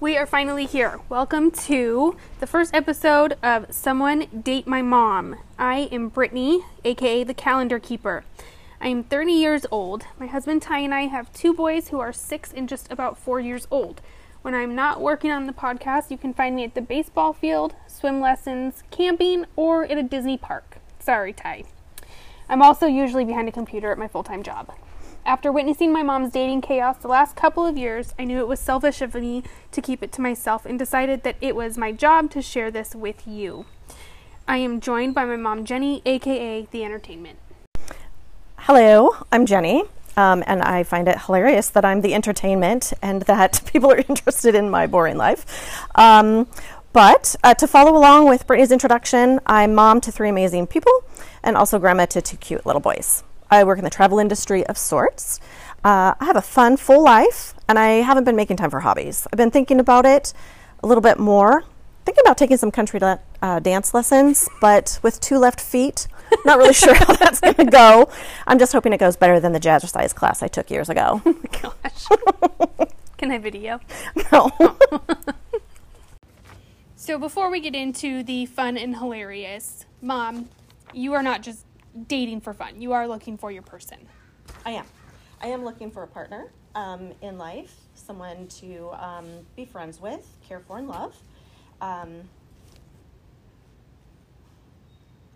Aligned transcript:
We 0.00 0.16
are 0.16 0.24
finally 0.24 0.64
here. 0.64 0.98
Welcome 1.10 1.50
to 1.50 2.16
the 2.38 2.46
first 2.46 2.74
episode 2.74 3.36
of 3.42 3.66
Someone 3.68 4.28
Date 4.42 4.66
My 4.66 4.80
Mom. 4.80 5.36
I 5.58 5.90
am 5.92 6.08
Brittany, 6.08 6.62
aka 6.86 7.22
the 7.22 7.34
Calendar 7.34 7.78
Keeper. 7.78 8.24
I 8.80 8.88
am 8.88 9.04
30 9.04 9.32
years 9.32 9.66
old. 9.70 10.06
My 10.18 10.26
husband 10.26 10.62
Ty 10.62 10.78
and 10.78 10.94
I 10.94 11.02
have 11.02 11.30
two 11.34 11.52
boys 11.52 11.88
who 11.88 12.00
are 12.00 12.14
six 12.14 12.50
and 12.50 12.66
just 12.66 12.90
about 12.90 13.18
four 13.18 13.40
years 13.40 13.66
old. 13.70 14.00
When 14.40 14.54
I'm 14.54 14.74
not 14.74 15.02
working 15.02 15.32
on 15.32 15.46
the 15.46 15.52
podcast, 15.52 16.10
you 16.10 16.16
can 16.16 16.32
find 16.32 16.56
me 16.56 16.64
at 16.64 16.74
the 16.74 16.80
baseball 16.80 17.34
field, 17.34 17.74
swim 17.86 18.22
lessons, 18.22 18.82
camping, 18.90 19.44
or 19.54 19.84
at 19.84 19.98
a 19.98 20.02
Disney 20.02 20.38
park. 20.38 20.78
Sorry, 20.98 21.34
Ty. 21.34 21.64
I'm 22.48 22.62
also 22.62 22.86
usually 22.86 23.26
behind 23.26 23.50
a 23.50 23.52
computer 23.52 23.92
at 23.92 23.98
my 23.98 24.08
full 24.08 24.24
time 24.24 24.42
job. 24.42 24.72
After 25.26 25.52
witnessing 25.52 25.92
my 25.92 26.02
mom's 26.02 26.32
dating 26.32 26.62
chaos 26.62 26.96
the 26.96 27.08
last 27.08 27.36
couple 27.36 27.66
of 27.66 27.76
years, 27.76 28.14
I 28.18 28.24
knew 28.24 28.38
it 28.38 28.48
was 28.48 28.58
selfish 28.58 29.02
of 29.02 29.14
me 29.14 29.42
to 29.70 29.82
keep 29.82 30.02
it 30.02 30.12
to 30.12 30.20
myself 30.20 30.64
and 30.64 30.78
decided 30.78 31.22
that 31.22 31.36
it 31.40 31.54
was 31.54 31.76
my 31.76 31.92
job 31.92 32.30
to 32.30 32.42
share 32.42 32.70
this 32.70 32.94
with 32.94 33.26
you. 33.26 33.66
I 34.48 34.56
am 34.56 34.80
joined 34.80 35.14
by 35.14 35.26
my 35.26 35.36
mom, 35.36 35.64
Jenny, 35.64 36.00
aka 36.06 36.66
The 36.70 36.84
Entertainment. 36.84 37.38
Hello, 38.60 39.14
I'm 39.30 39.44
Jenny, 39.44 39.84
um, 40.16 40.42
and 40.46 40.62
I 40.62 40.82
find 40.84 41.06
it 41.06 41.20
hilarious 41.26 41.68
that 41.68 41.84
I'm 41.84 42.00
the 42.00 42.14
entertainment 42.14 42.92
and 43.02 43.22
that 43.22 43.60
people 43.72 43.92
are 43.92 44.02
interested 44.08 44.54
in 44.54 44.70
my 44.70 44.86
boring 44.86 45.18
life. 45.18 45.78
Um, 45.94 46.48
but 46.92 47.36
uh, 47.44 47.54
to 47.54 47.68
follow 47.68 47.96
along 47.96 48.28
with 48.28 48.46
Brittany's 48.46 48.72
introduction, 48.72 49.38
I'm 49.46 49.74
mom 49.74 50.00
to 50.00 50.10
three 50.10 50.30
amazing 50.30 50.66
people 50.66 51.04
and 51.42 51.56
also 51.56 51.78
grandma 51.78 52.06
to 52.06 52.22
two 52.22 52.38
cute 52.38 52.64
little 52.64 52.80
boys. 52.80 53.22
I 53.50 53.64
work 53.64 53.78
in 53.78 53.84
the 53.84 53.90
travel 53.90 54.18
industry 54.18 54.66
of 54.66 54.78
sorts. 54.78 55.40
Uh, 55.84 56.14
I 56.18 56.24
have 56.24 56.36
a 56.36 56.42
fun, 56.42 56.76
full 56.76 57.02
life, 57.02 57.54
and 57.68 57.78
I 57.78 58.02
haven't 58.02 58.24
been 58.24 58.36
making 58.36 58.56
time 58.58 58.70
for 58.70 58.80
hobbies. 58.80 59.26
I've 59.32 59.36
been 59.36 59.50
thinking 59.50 59.80
about 59.80 60.06
it 60.06 60.32
a 60.82 60.86
little 60.86 61.00
bit 61.02 61.18
more, 61.18 61.64
thinking 62.04 62.22
about 62.24 62.38
taking 62.38 62.56
some 62.56 62.70
country 62.70 63.00
le- 63.00 63.20
uh, 63.42 63.58
dance 63.60 63.92
lessons, 63.94 64.48
but 64.60 64.98
with 65.02 65.20
two 65.20 65.38
left 65.38 65.60
feet, 65.60 66.06
not 66.44 66.58
really 66.58 66.74
sure 66.74 66.94
how 66.94 67.12
that's 67.16 67.40
going 67.40 67.54
to 67.54 67.64
go. 67.64 68.08
I'm 68.46 68.58
just 68.58 68.72
hoping 68.72 68.92
it 68.92 68.98
goes 68.98 69.16
better 69.16 69.40
than 69.40 69.52
the 69.52 69.60
jazzercise 69.60 70.14
class 70.14 70.42
I 70.42 70.48
took 70.48 70.70
years 70.70 70.88
ago. 70.88 71.22
Oh 71.30 71.32
my 71.32 71.60
gosh. 71.60 72.90
Can 73.18 73.30
I 73.32 73.38
video? 73.38 73.80
no. 74.32 74.50
So 76.96 77.18
before 77.18 77.50
we 77.50 77.60
get 77.60 77.74
into 77.74 78.22
the 78.22 78.46
fun 78.46 78.76
and 78.78 78.96
hilarious, 78.96 79.84
mom, 80.00 80.48
you 80.92 81.12
are 81.14 81.22
not 81.22 81.42
just 81.42 81.64
dating 82.06 82.40
for 82.40 82.52
fun. 82.54 82.80
You 82.80 82.92
are 82.92 83.06
looking 83.08 83.36
for 83.36 83.50
your 83.50 83.62
person. 83.62 83.98
I 84.64 84.72
am. 84.72 84.84
I 85.40 85.48
am 85.48 85.64
looking 85.64 85.90
for 85.90 86.02
a 86.02 86.06
partner 86.06 86.52
um, 86.74 87.12
in 87.22 87.38
life, 87.38 87.74
someone 87.94 88.46
to 88.48 88.90
um, 88.92 89.26
be 89.56 89.64
friends 89.64 90.00
with, 90.00 90.26
care 90.46 90.60
for, 90.60 90.78
and 90.78 90.88
love. 90.88 91.16
Um, 91.80 92.22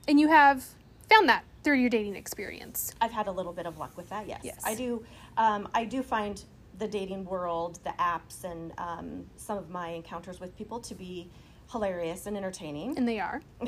And 0.07 0.21
you 0.21 0.29
have 0.29 0.63
found 1.09 1.29
that 1.31 1.45
through 1.63 1.79
your 1.79 1.89
dating 1.89 2.15
experience. 2.15 2.93
I've 3.01 3.13
had 3.13 3.27
a 3.27 3.33
little 3.33 3.53
bit 3.55 3.65
of 3.67 3.79
luck 3.79 3.97
with 3.97 4.11
that. 4.11 4.29
Yes, 4.29 4.41
Yes. 4.45 4.61
I 4.65 4.75
do. 4.75 5.03
Um, 5.39 5.67
I 5.75 5.85
do 5.87 6.03
find 6.03 6.43
the 6.79 6.87
dating 6.87 7.25
world, 7.25 7.79
the 7.85 7.95
apps, 7.99 8.45
and 8.45 8.73
um, 8.79 9.25
some 9.37 9.57
of 9.57 9.71
my 9.71 9.89
encounters 9.89 10.41
with 10.41 10.55
people 10.59 10.79
to 10.81 10.95
be 10.95 11.31
hilarious 11.71 12.27
and 12.27 12.37
entertaining. 12.37 12.97
And 12.97 13.09
they 13.09 13.21
are. 13.21 13.43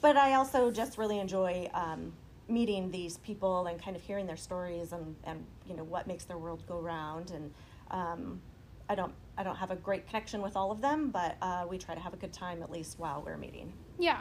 but 0.00 0.16
I 0.16 0.34
also 0.34 0.70
just 0.70 0.98
really 0.98 1.18
enjoy 1.18 1.70
um, 1.74 2.12
meeting 2.48 2.90
these 2.90 3.18
people 3.18 3.66
and 3.66 3.80
kind 3.80 3.96
of 3.96 4.02
hearing 4.02 4.26
their 4.26 4.36
stories 4.36 4.92
and, 4.92 5.14
and 5.24 5.44
you 5.66 5.76
know 5.76 5.84
what 5.84 6.06
makes 6.06 6.24
their 6.24 6.38
world 6.38 6.62
go 6.66 6.78
round. 6.78 7.30
And 7.30 7.52
um, 7.90 8.40
I 8.88 8.94
don't 8.94 9.12
I 9.38 9.42
don't 9.42 9.56
have 9.56 9.70
a 9.70 9.76
great 9.76 10.06
connection 10.06 10.42
with 10.42 10.56
all 10.56 10.70
of 10.70 10.80
them, 10.80 11.10
but 11.10 11.36
uh, 11.40 11.64
we 11.68 11.78
try 11.78 11.94
to 11.94 12.00
have 12.00 12.12
a 12.12 12.16
good 12.16 12.32
time 12.32 12.62
at 12.62 12.70
least 12.70 12.98
while 12.98 13.22
we're 13.24 13.36
meeting. 13.36 13.72
Yeah. 13.98 14.20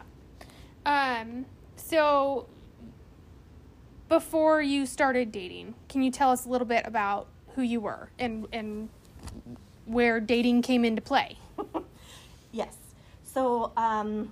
Um, 0.86 1.46
so 1.76 2.48
before 4.08 4.62
you 4.62 4.86
started 4.86 5.32
dating, 5.32 5.76
can 5.88 6.02
you 6.02 6.12
tell 6.12 6.32
us 6.32 6.46
a 6.46 6.50
little 6.50 6.68
bit 6.68 6.86
about 6.86 7.28
who 7.56 7.62
you 7.62 7.82
were 7.82 8.10
and 8.20 8.48
and 8.54 8.90
where 9.86 10.20
dating 10.20 10.62
came 10.62 10.86
into 10.86 11.02
play? 11.02 11.38
Yes. 12.52 12.76
So 13.24 13.72
um, 13.78 14.32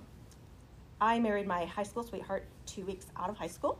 I 1.00 1.18
married 1.18 1.46
my 1.46 1.64
high 1.66 1.82
school 1.82 2.02
sweetheart 2.02 2.44
two 2.66 2.84
weeks 2.84 3.06
out 3.16 3.30
of 3.30 3.36
high 3.36 3.46
school. 3.46 3.78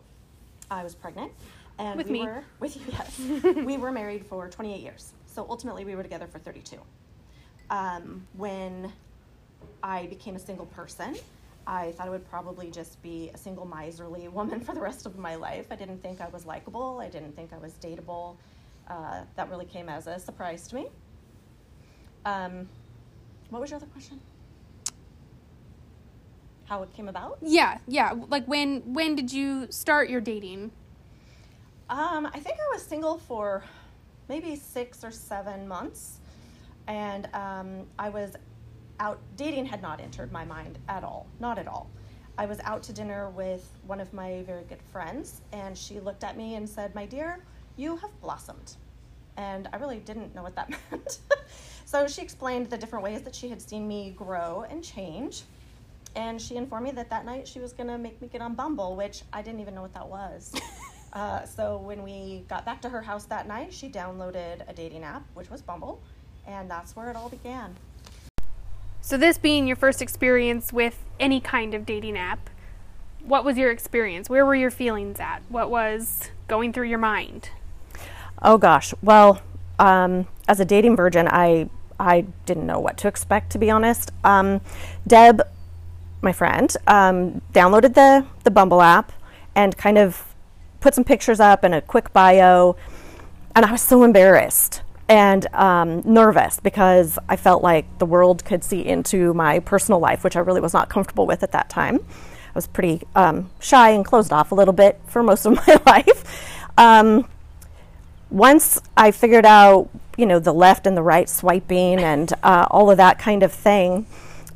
I 0.70 0.84
was 0.84 0.94
pregnant, 0.94 1.32
and 1.78 1.96
With 1.96 2.06
we 2.08 2.20
me. 2.20 2.26
were 2.26 2.44
with 2.60 2.76
you. 2.76 2.82
Yes, 2.92 3.18
we 3.64 3.78
were 3.78 3.90
married 3.90 4.26
for 4.26 4.48
28 4.48 4.80
years. 4.80 5.12
So 5.26 5.46
ultimately, 5.48 5.84
we 5.84 5.94
were 5.94 6.02
together 6.02 6.26
for 6.26 6.38
32. 6.38 6.76
Um, 7.70 8.26
when 8.34 8.92
I 9.82 10.06
became 10.06 10.36
a 10.36 10.38
single 10.38 10.66
person, 10.66 11.16
I 11.66 11.92
thought 11.92 12.06
I 12.06 12.10
would 12.10 12.28
probably 12.28 12.70
just 12.70 13.00
be 13.02 13.30
a 13.34 13.38
single 13.38 13.66
miserly 13.66 14.28
woman 14.38 14.60
for 14.60 14.74
the 14.74 14.80
rest 14.80 15.06
of 15.06 15.18
my 15.18 15.34
life. 15.34 15.66
I 15.70 15.76
didn't 15.76 16.02
think 16.02 16.20
I 16.20 16.28
was 16.28 16.46
likable. 16.46 17.00
I 17.00 17.08
didn't 17.08 17.34
think 17.34 17.52
I 17.52 17.58
was 17.58 17.72
dateable. 17.74 18.36
Uh, 18.88 19.22
that 19.36 19.50
really 19.50 19.66
came 19.66 19.88
as 19.88 20.06
a 20.06 20.18
surprise 20.18 20.66
to 20.68 20.76
me. 20.76 20.88
Um, 22.24 22.68
what 23.50 23.60
was 23.60 23.70
your 23.70 23.76
other 23.78 23.86
question? 23.86 24.20
How 26.64 26.82
it 26.82 26.92
came 26.94 27.08
about? 27.08 27.38
Yeah, 27.40 27.78
yeah. 27.86 28.12
Like 28.28 28.46
when 28.46 28.82
when 28.92 29.14
did 29.14 29.32
you 29.32 29.66
start 29.70 30.10
your 30.10 30.20
dating? 30.20 30.70
Um, 31.88 32.26
I 32.26 32.38
think 32.38 32.58
I 32.58 32.74
was 32.74 32.82
single 32.82 33.16
for 33.16 33.64
maybe 34.28 34.54
six 34.56 35.02
or 35.02 35.10
seven 35.10 35.66
months, 35.66 36.18
and 36.86 37.26
um, 37.34 37.86
I 37.98 38.10
was 38.10 38.36
out. 39.00 39.18
Dating 39.36 39.64
had 39.64 39.80
not 39.80 40.00
entered 40.00 40.30
my 40.30 40.44
mind 40.44 40.78
at 40.88 41.02
all, 41.04 41.26
not 41.40 41.58
at 41.58 41.66
all. 41.66 41.88
I 42.36 42.44
was 42.44 42.60
out 42.64 42.82
to 42.84 42.92
dinner 42.92 43.30
with 43.30 43.68
one 43.86 43.98
of 43.98 44.12
my 44.12 44.42
very 44.42 44.64
good 44.64 44.82
friends, 44.92 45.40
and 45.52 45.76
she 45.76 46.00
looked 46.00 46.22
at 46.22 46.36
me 46.36 46.56
and 46.56 46.68
said, 46.68 46.94
"My 46.94 47.06
dear, 47.06 47.42
you 47.76 47.96
have 47.96 48.10
blossomed." 48.20 48.76
And 49.38 49.68
I 49.72 49.76
really 49.76 50.00
didn't 50.00 50.34
know 50.34 50.42
what 50.42 50.54
that 50.56 50.68
meant. 50.90 51.18
So 51.88 52.06
she 52.06 52.20
explained 52.20 52.68
the 52.68 52.76
different 52.76 53.02
ways 53.02 53.22
that 53.22 53.34
she 53.34 53.48
had 53.48 53.62
seen 53.62 53.88
me 53.88 54.12
grow 54.14 54.66
and 54.68 54.84
change. 54.84 55.44
And 56.16 56.38
she 56.38 56.56
informed 56.56 56.84
me 56.84 56.90
that 56.90 57.08
that 57.08 57.24
night 57.24 57.48
she 57.48 57.60
was 57.60 57.72
going 57.72 57.88
to 57.88 57.96
make 57.96 58.20
me 58.20 58.28
get 58.28 58.42
on 58.42 58.52
Bumble, 58.52 58.94
which 58.94 59.22
I 59.32 59.40
didn't 59.40 59.60
even 59.60 59.74
know 59.74 59.80
what 59.80 59.94
that 59.94 60.06
was. 60.06 60.52
uh, 61.14 61.46
so 61.46 61.78
when 61.78 62.02
we 62.02 62.44
got 62.46 62.66
back 62.66 62.82
to 62.82 62.90
her 62.90 63.00
house 63.00 63.24
that 63.24 63.48
night, 63.48 63.72
she 63.72 63.88
downloaded 63.88 64.68
a 64.68 64.74
dating 64.74 65.02
app, 65.02 65.22
which 65.32 65.48
was 65.48 65.62
Bumble, 65.62 66.02
and 66.46 66.70
that's 66.70 66.94
where 66.94 67.08
it 67.08 67.16
all 67.16 67.30
began. 67.30 67.74
So 69.00 69.16
this 69.16 69.38
being 69.38 69.66
your 69.66 69.76
first 69.76 70.02
experience 70.02 70.74
with 70.74 71.02
any 71.18 71.40
kind 71.40 71.72
of 71.72 71.86
dating 71.86 72.18
app, 72.18 72.50
what 73.24 73.46
was 73.46 73.56
your 73.56 73.70
experience? 73.70 74.28
Where 74.28 74.44
were 74.44 74.54
your 74.54 74.70
feelings 74.70 75.20
at? 75.20 75.40
What 75.48 75.70
was 75.70 76.32
going 76.48 76.74
through 76.74 76.88
your 76.88 76.98
mind? 76.98 77.48
Oh 78.42 78.58
gosh. 78.58 78.92
Well, 79.02 79.40
um, 79.78 80.26
as 80.46 80.60
a 80.60 80.66
dating 80.66 80.94
virgin, 80.94 81.26
I 81.28 81.70
I 81.98 82.26
didn't 82.46 82.66
know 82.66 82.78
what 82.78 82.96
to 82.98 83.08
expect 83.08 83.50
to 83.52 83.58
be 83.58 83.70
honest. 83.70 84.10
Um, 84.24 84.60
Deb, 85.06 85.42
my 86.20 86.32
friend, 86.32 86.74
um, 86.86 87.42
downloaded 87.52 87.94
the 87.94 88.26
the 88.44 88.50
Bumble 88.50 88.82
app 88.82 89.12
and 89.54 89.76
kind 89.76 89.98
of 89.98 90.34
put 90.80 90.94
some 90.94 91.04
pictures 91.04 91.40
up 91.40 91.64
and 91.64 91.74
a 91.74 91.80
quick 91.80 92.12
bio, 92.12 92.76
and 93.54 93.64
I 93.64 93.72
was 93.72 93.82
so 93.82 94.04
embarrassed 94.04 94.82
and 95.08 95.52
um, 95.54 96.02
nervous 96.04 96.60
because 96.60 97.18
I 97.28 97.36
felt 97.36 97.62
like 97.62 97.98
the 97.98 98.06
world 98.06 98.44
could 98.44 98.62
see 98.62 98.84
into 98.84 99.32
my 99.34 99.58
personal 99.60 99.98
life, 99.98 100.22
which 100.22 100.36
I 100.36 100.40
really 100.40 100.60
was 100.60 100.74
not 100.74 100.90
comfortable 100.90 101.26
with 101.26 101.42
at 101.42 101.52
that 101.52 101.70
time. 101.70 101.96
I 101.96 102.52
was 102.54 102.66
pretty 102.66 103.02
um, 103.16 103.50
shy 103.58 103.90
and 103.90 104.04
closed 104.04 104.32
off 104.32 104.52
a 104.52 104.54
little 104.54 104.74
bit 104.74 105.00
for 105.06 105.22
most 105.22 105.46
of 105.46 105.54
my 105.66 105.80
life. 105.86 106.54
Um, 106.76 107.26
once 108.30 108.80
I 108.96 109.10
figured 109.10 109.46
out, 109.46 109.88
you 110.18 110.26
know, 110.26 110.38
the 110.40 110.52
left 110.52 110.86
and 110.86 110.96
the 110.96 111.02
right 111.02 111.28
swiping 111.28 112.00
and 112.00 112.32
uh, 112.42 112.66
all 112.70 112.90
of 112.90 112.96
that 112.96 113.18
kind 113.18 113.42
of 113.44 113.52
thing, 113.52 114.04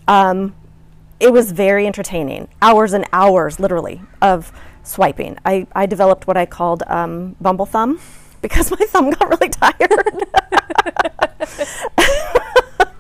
um, 0.09 0.55
it 1.21 1.33
was 1.33 1.53
very 1.53 1.87
entertaining. 1.87 2.49
Hours 2.61 2.93
and 2.93 3.07
hours, 3.13 3.61
literally, 3.61 4.03
of 4.21 4.53
swiping. 4.83 5.39
I, 5.47 5.69
I 5.73 5.87
developed 5.87 6.27
what 6.27 6.37
I 6.37 6.47
called 6.47 6.83
um, 6.89 7.37
bumble 7.41 7.65
thumb 7.65 8.01
because 8.43 8.71
my 8.79 8.85
thumb 8.87 9.11
got 9.11 9.29
really 9.31 9.49
tired. 9.49 10.25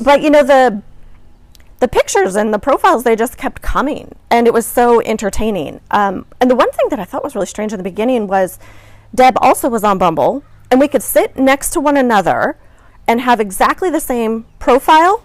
but 0.00 0.22
you 0.22 0.30
know 0.30 0.42
the 0.42 0.82
the 1.80 1.88
pictures 1.88 2.36
and 2.36 2.52
the 2.52 2.58
profiles 2.58 3.04
they 3.04 3.16
just 3.16 3.36
kept 3.36 3.62
coming 3.62 4.14
and 4.30 4.46
it 4.46 4.52
was 4.52 4.66
so 4.66 5.00
entertaining 5.02 5.80
um, 5.90 6.26
and 6.40 6.50
the 6.50 6.54
one 6.54 6.70
thing 6.72 6.86
that 6.90 6.98
i 7.00 7.04
thought 7.04 7.24
was 7.24 7.34
really 7.34 7.46
strange 7.46 7.72
in 7.72 7.78
the 7.78 7.84
beginning 7.84 8.26
was 8.26 8.58
deb 9.14 9.36
also 9.40 9.68
was 9.68 9.82
on 9.82 9.98
bumble 9.98 10.42
and 10.70 10.80
we 10.80 10.88
could 10.88 11.02
sit 11.02 11.36
next 11.36 11.70
to 11.70 11.80
one 11.80 11.96
another 11.96 12.56
and 13.06 13.20
have 13.22 13.40
exactly 13.40 13.90
the 13.90 14.00
same 14.00 14.46
profile 14.58 15.24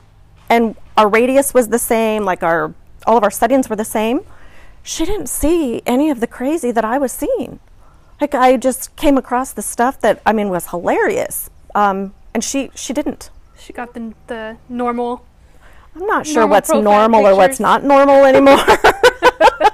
and 0.49 0.75
our 0.97 1.07
radius 1.09 1.53
was 1.53 1.69
the 1.69 1.79
same 1.79 2.23
like 2.23 2.43
our 2.43 2.73
all 3.05 3.17
of 3.17 3.23
our 3.23 3.31
settings 3.31 3.69
were 3.69 3.75
the 3.75 3.85
same 3.85 4.21
she 4.81 5.05
didn't 5.05 5.27
see 5.27 5.81
any 5.85 6.09
of 6.09 6.19
the 6.19 6.27
crazy 6.27 6.71
that 6.71 6.85
i 6.85 6.97
was 6.97 7.11
seeing 7.11 7.59
like 8.21 8.33
i 8.33 8.55
just 8.55 8.95
came 8.95 9.17
across 9.17 9.51
the 9.51 9.61
stuff 9.61 9.99
that 9.99 10.21
i 10.25 10.31
mean 10.31 10.49
was 10.49 10.67
hilarious 10.67 11.49
um, 11.75 12.13
and 12.33 12.43
she 12.43 12.69
she 12.75 12.93
didn't 12.93 13.29
She 13.57 13.73
got 13.73 13.93
the 13.93 14.13
the 14.27 14.57
normal. 14.69 15.25
I'm 15.95 16.05
not 16.05 16.25
sure 16.25 16.41
Normal 16.41 16.49
what's 16.49 16.69
normal 16.69 17.27
or 17.27 17.35
what's 17.35 17.59
not 17.59 17.83
normal 17.83 18.25
anymore. 18.25 18.57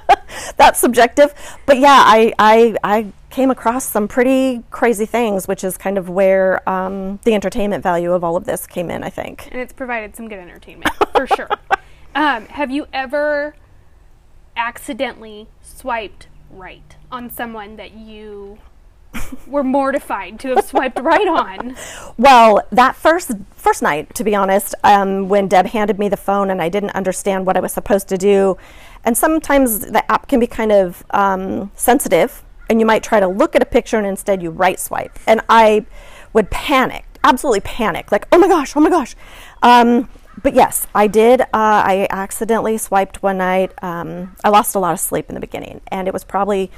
That's 0.58 0.80
subjective. 0.80 1.34
But 1.66 1.80
yeah, 1.80 2.04
I, 2.06 2.34
I, 2.38 2.76
I 2.84 3.08
came 3.40 3.52
across 3.52 3.86
some 3.86 4.06
pretty 4.06 4.62
crazy 4.70 5.06
things, 5.06 5.48
which 5.48 5.64
is 5.64 5.78
kind 5.78 5.98
of 5.98 6.10
where 6.10 6.68
um, 6.68 7.22
the 7.24 7.34
entertainment 7.34 7.82
value 7.82 8.12
of 8.12 8.22
all 8.22 8.36
of 8.36 8.44
this 8.44 8.68
came 8.68 8.92
in, 8.92 9.02
I 9.02 9.10
think. 9.10 9.48
and 9.50 9.62
it's 9.62 9.72
provided 9.72 10.14
some 10.14 10.28
good 10.28 10.40
entertainment 10.40 10.94
for 11.16 11.26
sure. 11.26 11.50
Um, 12.16 12.48
have 12.48 12.72
you 12.72 12.88
ever 12.92 13.56
accidentally 14.58 15.48
swiped 15.62 16.28
right 16.50 16.96
on 17.12 17.30
someone 17.30 17.76
that 17.76 17.94
you 17.94 18.58
were 19.48 19.64
mortified 19.64 20.40
to 20.40 20.56
have 20.56 20.66
swiped 20.66 21.00
right 21.00 21.28
on? 21.28 21.78
Well, 22.18 22.68
that 22.72 22.96
first 22.96 23.32
first 23.52 23.84
night, 23.84 24.14
to 24.16 24.24
be 24.24 24.36
honest, 24.36 24.74
um, 24.84 25.30
when 25.30 25.48
Deb 25.48 25.68
handed 25.68 26.00
me 26.00 26.10
the 26.10 26.18
phone 26.18 26.50
and 26.50 26.62
I 26.62 26.68
didn't 26.68 26.90
understand 26.90 27.46
what 27.46 27.56
I 27.56 27.60
was 27.60 27.72
supposed 27.72 28.10
to 28.10 28.18
do, 28.18 28.58
and 29.06 29.16
sometimes 29.16 29.80
the 29.80 30.04
app 30.12 30.28
can 30.28 30.40
be 30.40 30.48
kind 30.48 30.72
of 30.72 31.06
um, 31.12 31.72
sensitive, 31.76 32.44
and 32.70 32.80
you 32.80 32.86
might 32.86 33.04
try 33.04 33.20
to 33.20 33.28
look 33.28 33.56
at 33.56 33.62
a 33.62 33.66
picture 33.66 33.98
and 33.98 34.06
instead 34.06 34.42
you 34.42 34.52
right 34.52 34.80
swipe, 34.80 35.18
and 35.28 35.42
I 35.50 35.86
would 36.34 36.50
panic, 36.52 37.06
absolutely 37.24 37.62
panic, 37.62 38.12
like 38.12 38.28
oh 38.32 38.38
my 38.38 38.48
gosh, 38.48 38.76
oh 38.76 38.80
my 38.80 38.90
gosh. 38.90 39.16
Um, 39.62 40.10
but 40.42 40.54
yes, 40.54 40.88
I 40.96 41.08
did. 41.08 41.42
Uh, 41.42 41.48
I 41.54 42.08
accidentally 42.10 42.78
swiped 42.78 43.22
one 43.22 43.40
night. 43.40 43.72
Um, 43.84 44.36
I 44.44 44.50
lost 44.50 44.76
a 44.76 44.80
lot 44.80 44.94
of 44.94 45.00
sleep 45.00 45.28
in 45.30 45.36
the 45.36 45.42
beginning, 45.42 45.82
and 45.88 46.08
it 46.08 46.14
was 46.14 46.24
probably 46.24 46.72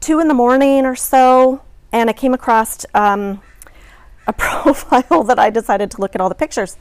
two 0.00 0.18
in 0.18 0.28
the 0.28 0.34
morning 0.34 0.84
or 0.84 0.96
so, 0.96 1.62
and 1.92 2.10
I 2.10 2.12
came 2.12 2.34
across. 2.34 2.84
Um, 2.94 3.42
a 4.26 4.32
profile 4.36 5.22
that 5.24 5.38
I 5.38 5.50
decided 5.50 5.90
to 5.92 6.00
look 6.00 6.14
at 6.14 6.20
all 6.20 6.28
the 6.28 6.34
pictures. 6.34 6.76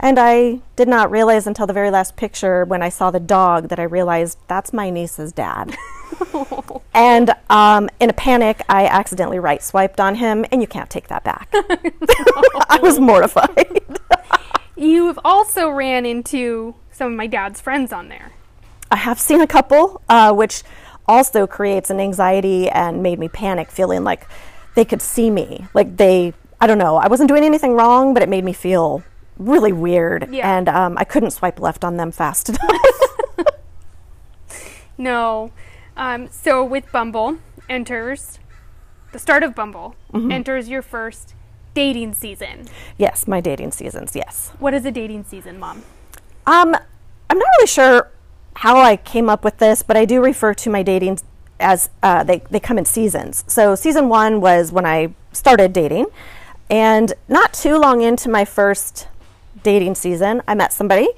And 0.00 0.18
I 0.18 0.60
did 0.76 0.88
not 0.88 1.10
realize 1.10 1.46
until 1.46 1.66
the 1.66 1.72
very 1.72 1.90
last 1.90 2.16
picture 2.16 2.64
when 2.64 2.82
I 2.82 2.88
saw 2.88 3.10
the 3.10 3.20
dog 3.20 3.68
that 3.68 3.78
I 3.78 3.84
realized 3.84 4.38
that's 4.48 4.72
my 4.72 4.90
niece's 4.90 5.32
dad. 5.32 5.76
and 6.94 7.32
um, 7.50 7.88
in 8.00 8.10
a 8.10 8.12
panic, 8.12 8.62
I 8.68 8.86
accidentally 8.86 9.38
right 9.38 9.62
swiped 9.62 10.00
on 10.00 10.16
him, 10.16 10.44
and 10.50 10.60
you 10.60 10.66
can't 10.66 10.90
take 10.90 11.08
that 11.08 11.24
back. 11.24 11.48
I 12.68 12.78
was 12.82 12.98
mortified. 12.98 13.80
You've 14.76 15.18
also 15.24 15.70
ran 15.70 16.04
into 16.04 16.74
some 16.92 17.12
of 17.12 17.16
my 17.16 17.26
dad's 17.26 17.60
friends 17.60 17.92
on 17.92 18.08
there. 18.08 18.32
I 18.90 18.96
have 18.96 19.18
seen 19.18 19.40
a 19.40 19.46
couple, 19.46 20.02
uh, 20.08 20.32
which 20.32 20.62
also 21.06 21.46
creates 21.46 21.90
an 21.90 22.00
anxiety 22.00 22.68
and 22.68 23.02
made 23.02 23.18
me 23.18 23.28
panic, 23.28 23.70
feeling 23.70 24.04
like 24.04 24.26
they 24.74 24.84
could 24.84 25.02
see 25.02 25.30
me. 25.30 25.66
Like 25.74 25.96
they, 25.96 26.34
I 26.60 26.66
don't 26.66 26.78
know, 26.78 26.96
I 26.96 27.08
wasn't 27.08 27.28
doing 27.28 27.44
anything 27.44 27.72
wrong, 27.72 28.14
but 28.14 28.22
it 28.22 28.28
made 28.28 28.44
me 28.44 28.52
feel 28.52 29.02
really 29.38 29.72
weird. 29.72 30.28
Yeah. 30.30 30.56
And 30.56 30.68
um, 30.68 30.96
I 30.98 31.04
couldn't 31.04 31.30
swipe 31.30 31.60
left 31.60 31.84
on 31.84 31.96
them 31.96 32.12
fast 32.12 32.48
enough. 32.50 32.60
No. 34.98 35.52
Um, 35.96 36.28
so 36.30 36.64
with 36.64 36.90
Bumble 36.92 37.38
enters 37.68 38.38
the 39.12 39.18
start 39.18 39.42
of 39.42 39.54
Bumble 39.54 39.96
enters 40.12 40.68
your 40.68 40.82
first 40.82 41.34
dating 41.72 42.12
season. 42.12 42.66
yes, 42.98 43.26
my 43.26 43.40
dating 43.40 43.72
seasons, 43.72 44.14
yes. 44.14 44.52
What 44.58 44.74
is 44.74 44.84
a 44.84 44.90
dating 44.90 45.24
season, 45.24 45.58
Mom? 45.58 45.82
Um, 46.46 46.74
I'm 47.30 47.38
not 47.38 47.48
really 47.58 47.66
sure 47.66 48.10
how 48.56 48.78
I 48.78 48.96
came 48.96 49.28
up 49.28 49.44
with 49.44 49.58
this, 49.58 49.82
but 49.82 49.96
I 49.96 50.04
do 50.04 50.22
refer 50.22 50.54
to 50.54 50.70
my 50.70 50.82
dating 50.82 51.18
as 51.60 51.88
uh, 52.02 52.24
they, 52.24 52.42
they 52.50 52.60
come 52.60 52.78
in 52.78 52.84
seasons. 52.84 53.44
So, 53.46 53.74
season 53.74 54.08
one 54.08 54.40
was 54.40 54.72
when 54.72 54.86
I 54.86 55.14
started 55.32 55.72
dating, 55.72 56.06
and 56.68 57.12
not 57.28 57.52
too 57.54 57.78
long 57.78 58.02
into 58.02 58.28
my 58.28 58.44
first 58.44 59.08
dating 59.62 59.94
season, 59.94 60.42
I 60.46 60.54
met 60.54 60.72
somebody 60.72 61.08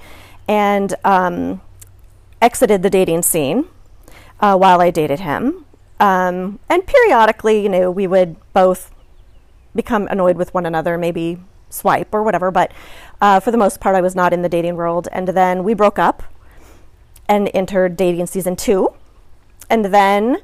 and 0.46 0.94
um, 1.04 1.60
exited 2.40 2.82
the 2.82 2.90
dating 2.90 3.22
scene 3.22 3.66
uh, 4.40 4.56
while 4.56 4.80
I 4.80 4.90
dated 4.90 5.20
him. 5.20 5.64
Um, 6.00 6.58
and 6.68 6.86
periodically, 6.86 7.62
you 7.62 7.68
know, 7.68 7.90
we 7.90 8.06
would 8.06 8.36
both 8.52 8.92
become 9.74 10.06
annoyed 10.08 10.36
with 10.36 10.54
one 10.54 10.66
another, 10.66 10.96
maybe 10.96 11.38
swipe 11.70 12.14
or 12.14 12.22
whatever. 12.22 12.50
But 12.50 12.72
uh, 13.20 13.40
for 13.40 13.50
the 13.50 13.58
most 13.58 13.80
part, 13.80 13.96
I 13.96 14.00
was 14.00 14.14
not 14.14 14.32
in 14.32 14.42
the 14.42 14.48
dating 14.48 14.76
world. 14.76 15.08
And 15.12 15.28
then 15.28 15.64
we 15.64 15.74
broke 15.74 15.98
up 15.98 16.22
and 17.28 17.50
entered 17.52 17.96
dating 17.96 18.26
season 18.26 18.56
two. 18.56 18.94
And 19.68 19.86
then 19.86 20.38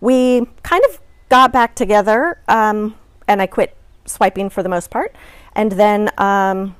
we 0.00 0.46
kind 0.62 0.84
of 0.88 1.00
got 1.28 1.52
back 1.52 1.74
together, 1.74 2.40
um, 2.48 2.96
and 3.26 3.42
I 3.42 3.46
quit 3.46 3.76
swiping 4.06 4.50
for 4.50 4.62
the 4.62 4.68
most 4.68 4.90
part. 4.90 5.14
And 5.54 5.72
then 5.72 6.10
um, 6.18 6.76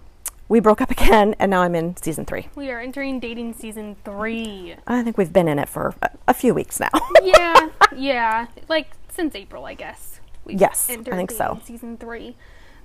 we 0.50 0.58
broke 0.58 0.80
up 0.80 0.90
again, 0.90 1.36
and 1.38 1.52
now 1.52 1.62
I'm 1.62 1.76
in 1.76 1.96
season 1.96 2.26
three. 2.26 2.48
We 2.56 2.70
are 2.70 2.80
entering 2.80 3.20
dating 3.20 3.54
season 3.54 3.96
three. 4.04 4.74
I 4.84 5.02
think 5.02 5.16
we've 5.16 5.32
been 5.32 5.46
in 5.46 5.60
it 5.60 5.68
for 5.68 5.94
a, 6.02 6.10
a 6.28 6.34
few 6.34 6.52
weeks 6.52 6.80
now. 6.80 6.90
yeah, 7.22 7.68
yeah. 7.96 8.46
Like 8.68 8.88
since 9.08 9.36
April, 9.36 9.64
I 9.64 9.74
guess. 9.74 10.20
We've 10.44 10.60
Yes, 10.60 10.90
I 10.90 10.96
think 10.96 11.30
so. 11.30 11.60
Season 11.64 11.96
three, 11.96 12.36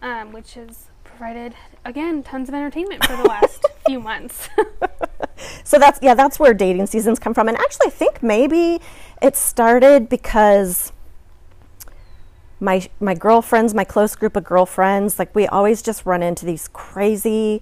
um, 0.03 0.31
which 0.31 0.53
has 0.53 0.89
provided 1.03 1.55
again 1.83 2.21
tons 2.21 2.49
of 2.49 2.55
entertainment 2.55 3.03
for 3.03 3.17
the 3.17 3.23
last 3.23 3.65
few 3.87 3.99
months. 3.99 4.47
so 5.63 5.79
that's 5.79 5.99
yeah 6.03 6.13
that's 6.13 6.39
where 6.39 6.53
dating 6.53 6.85
seasons 6.85 7.19
come 7.19 7.33
from 7.33 7.47
and 7.49 7.57
actually 7.57 7.87
i 7.87 7.89
think 7.89 8.23
maybe 8.23 8.79
it 9.21 9.35
started 9.35 10.07
because 10.07 10.93
my 12.65 12.77
my 12.99 13.13
girlfriends 13.13 13.73
my 13.73 13.83
close 13.83 14.15
group 14.15 14.35
of 14.35 14.43
girlfriends 14.43 15.17
like 15.19 15.33
we 15.35 15.45
always 15.47 15.81
just 15.81 16.05
run 16.05 16.21
into 16.23 16.45
these 16.45 16.67
crazy 16.73 17.61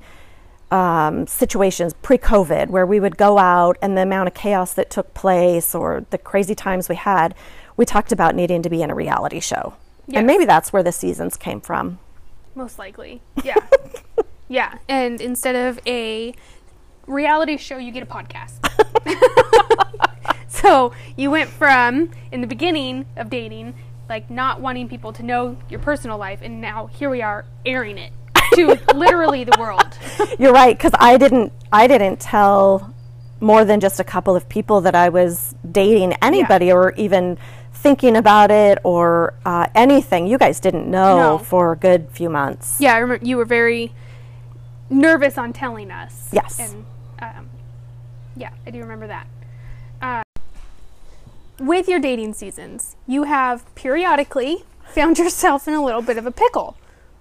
um, 0.71 1.27
situations 1.27 1.93
pre-covid 2.01 2.69
where 2.69 2.85
we 2.85 2.99
would 2.99 3.17
go 3.17 3.37
out 3.37 3.77
and 3.81 3.95
the 3.97 4.01
amount 4.01 4.27
of 4.27 4.33
chaos 4.33 4.73
that 4.73 4.89
took 4.89 5.13
place 5.13 5.75
or 5.75 6.05
the 6.09 6.17
crazy 6.17 6.55
times 6.55 6.89
we 6.89 6.95
had 6.95 7.35
we 7.77 7.85
talked 7.85 8.11
about 8.11 8.33
needing 8.33 8.61
to 8.63 8.69
be 8.69 8.81
in 8.81 8.89
a 8.89 8.95
reality 8.95 9.39
show 9.39 9.75
Yes. 10.07 10.17
and 10.17 10.27
maybe 10.27 10.45
that's 10.45 10.73
where 10.73 10.83
the 10.83 10.91
seasons 10.91 11.37
came 11.37 11.61
from 11.61 11.99
Most 12.55 12.77
likely, 12.79 13.21
yeah, 13.43 13.55
yeah. 14.49 14.77
And 14.89 15.21
instead 15.21 15.55
of 15.55 15.79
a 15.87 16.33
reality 17.07 17.57
show, 17.57 17.77
you 17.77 17.91
get 17.91 18.03
a 18.03 18.05
podcast. 18.05 18.59
so 20.47 20.91
you 21.15 21.31
went 21.31 21.49
from 21.49 22.11
in 22.31 22.41
the 22.41 22.47
beginning 22.47 23.05
of 23.15 23.29
dating, 23.29 23.75
like 24.09 24.29
not 24.29 24.61
wanting 24.61 24.87
people 24.89 25.13
to 25.13 25.23
know 25.23 25.57
your 25.69 25.79
personal 25.79 26.17
life, 26.17 26.39
and 26.41 26.61
now 26.61 26.87
here 26.87 27.09
we 27.09 27.21
are 27.21 27.45
airing 27.65 27.97
it 27.97 28.11
to 28.53 28.79
literally 28.93 29.43
the 29.43 29.55
world. 29.59 29.97
You're 30.39 30.53
right, 30.53 30.77
because 30.77 30.91
I 30.99 31.17
didn't. 31.17 31.53
I 31.71 31.87
didn't 31.87 32.19
tell 32.19 32.93
more 33.39 33.65
than 33.65 33.79
just 33.79 33.99
a 33.99 34.03
couple 34.03 34.35
of 34.35 34.47
people 34.47 34.81
that 34.81 34.95
I 34.95 35.09
was 35.09 35.55
dating 35.69 36.13
anybody, 36.21 36.71
or 36.71 36.93
even 36.93 37.37
thinking 37.73 38.15
about 38.15 38.51
it, 38.51 38.77
or 38.83 39.33
uh, 39.45 39.67
anything. 39.75 40.27
You 40.27 40.37
guys 40.37 40.59
didn't 40.59 40.89
know 40.89 41.17
No. 41.17 41.37
for 41.37 41.71
a 41.73 41.75
good 41.75 42.09
few 42.11 42.29
months. 42.29 42.79
Yeah, 42.79 42.93
I 42.95 42.97
remember 42.99 43.25
you 43.25 43.37
were 43.37 43.45
very 43.45 43.91
nervous 44.89 45.37
on 45.37 45.53
telling 45.53 45.91
us. 45.91 46.29
Yes. 46.31 46.59
And 46.59 46.85
um, 47.19 47.49
yeah, 48.35 48.51
I 48.65 48.71
do 48.71 48.79
remember 48.79 49.07
that. 49.07 49.27
With 51.63 51.87
your 51.87 51.99
dating 51.99 52.33
seasons, 52.33 52.97
you 53.07 53.23
have 53.23 53.73
periodically 53.73 54.65
found 54.83 55.17
yourself 55.23 55.65
in 55.65 55.73
a 55.73 55.81
little 55.81 56.01
bit 56.01 56.17
of 56.17 56.25
a 56.25 56.31
pickle 56.31 56.75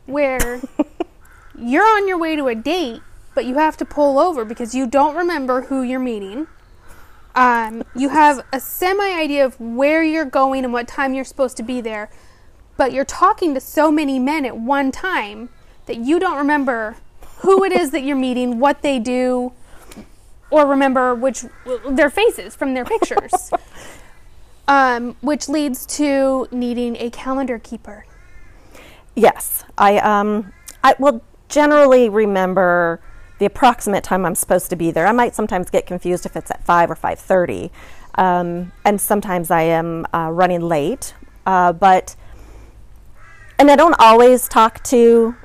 where 0.06 0.60
you're 1.56 1.86
on 1.86 2.08
your 2.08 2.18
way 2.18 2.34
to 2.34 2.48
a 2.48 2.56
date, 2.56 3.02
but 3.36 3.44
you 3.44 3.58
have 3.58 3.76
to 3.76 3.84
pull 3.84 4.18
over 4.18 4.44
because 4.44 4.74
you 4.74 4.88
don't 4.88 5.14
remember 5.14 5.62
who 5.62 5.82
you're 5.82 6.00
meeting. 6.00 6.48
Um, 7.36 7.84
you 7.94 8.08
have 8.08 8.44
a 8.52 8.58
semi 8.58 9.14
idea 9.16 9.46
of 9.46 9.60
where 9.60 10.02
you're 10.02 10.24
going 10.24 10.64
and 10.64 10.72
what 10.72 10.88
time 10.88 11.14
you're 11.14 11.24
supposed 11.24 11.56
to 11.58 11.62
be 11.62 11.80
there, 11.80 12.10
but 12.76 12.92
you're 12.92 13.04
talking 13.04 13.54
to 13.54 13.60
so 13.60 13.92
many 13.92 14.18
men 14.18 14.44
at 14.44 14.56
one 14.56 14.90
time 14.90 15.50
that 15.86 15.98
you 15.98 16.18
don't 16.18 16.36
remember 16.36 16.96
who 17.42 17.62
it 17.62 17.70
is 17.70 17.92
that 17.92 18.02
you're 18.02 18.16
meeting, 18.16 18.58
what 18.58 18.82
they 18.82 18.98
do, 18.98 19.52
or 20.50 20.66
remember 20.66 21.14
which 21.14 21.44
their 21.88 22.10
faces 22.10 22.56
from 22.56 22.74
their 22.74 22.84
pictures. 22.84 23.52
um, 24.68 25.16
which 25.20 25.48
leads 25.48 25.86
to 25.86 26.48
needing 26.50 26.96
a 26.96 27.10
calendar 27.10 27.58
keeper. 27.58 28.04
Yes, 29.14 29.64
I 29.76 29.98
um, 29.98 30.52
I 30.82 30.94
will 30.98 31.22
generally 31.48 32.08
remember 32.08 33.00
the 33.38 33.46
approximate 33.46 34.04
time 34.04 34.24
I'm 34.24 34.34
supposed 34.34 34.70
to 34.70 34.76
be 34.76 34.90
there. 34.90 35.06
I 35.06 35.12
might 35.12 35.34
sometimes 35.34 35.68
get 35.68 35.86
confused 35.86 36.24
if 36.24 36.36
it's 36.36 36.50
at 36.50 36.64
five 36.64 36.90
or 36.90 36.94
five 36.94 37.18
thirty, 37.18 37.70
um, 38.14 38.72
and 38.84 39.00
sometimes 39.00 39.50
I 39.50 39.62
am 39.62 40.06
uh, 40.14 40.30
running 40.30 40.60
late. 40.60 41.14
Uh, 41.44 41.72
but 41.72 42.16
and 43.58 43.70
I 43.70 43.76
don't 43.76 43.96
always 43.98 44.48
talk 44.48 44.82
to 44.84 45.36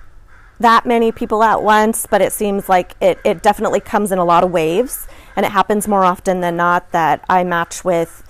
that 0.59 0.85
many 0.85 1.11
people 1.11 1.43
at 1.43 1.61
once, 1.61 2.07
but 2.09 2.21
it 2.21 2.33
seems 2.33 2.67
like 2.67 2.95
it, 2.99 3.19
it 3.23 3.43
definitely 3.43 3.79
comes 3.79 4.11
in 4.11 4.17
a 4.17 4.25
lot 4.25 4.43
of 4.43 4.51
waves, 4.51 5.07
and 5.35 5.45
it 5.45 5.51
happens 5.51 5.87
more 5.87 6.03
often 6.03 6.41
than 6.41 6.55
not 6.55 6.91
that 6.91 7.23
I 7.29 7.43
match 7.43 7.83
with 7.83 8.23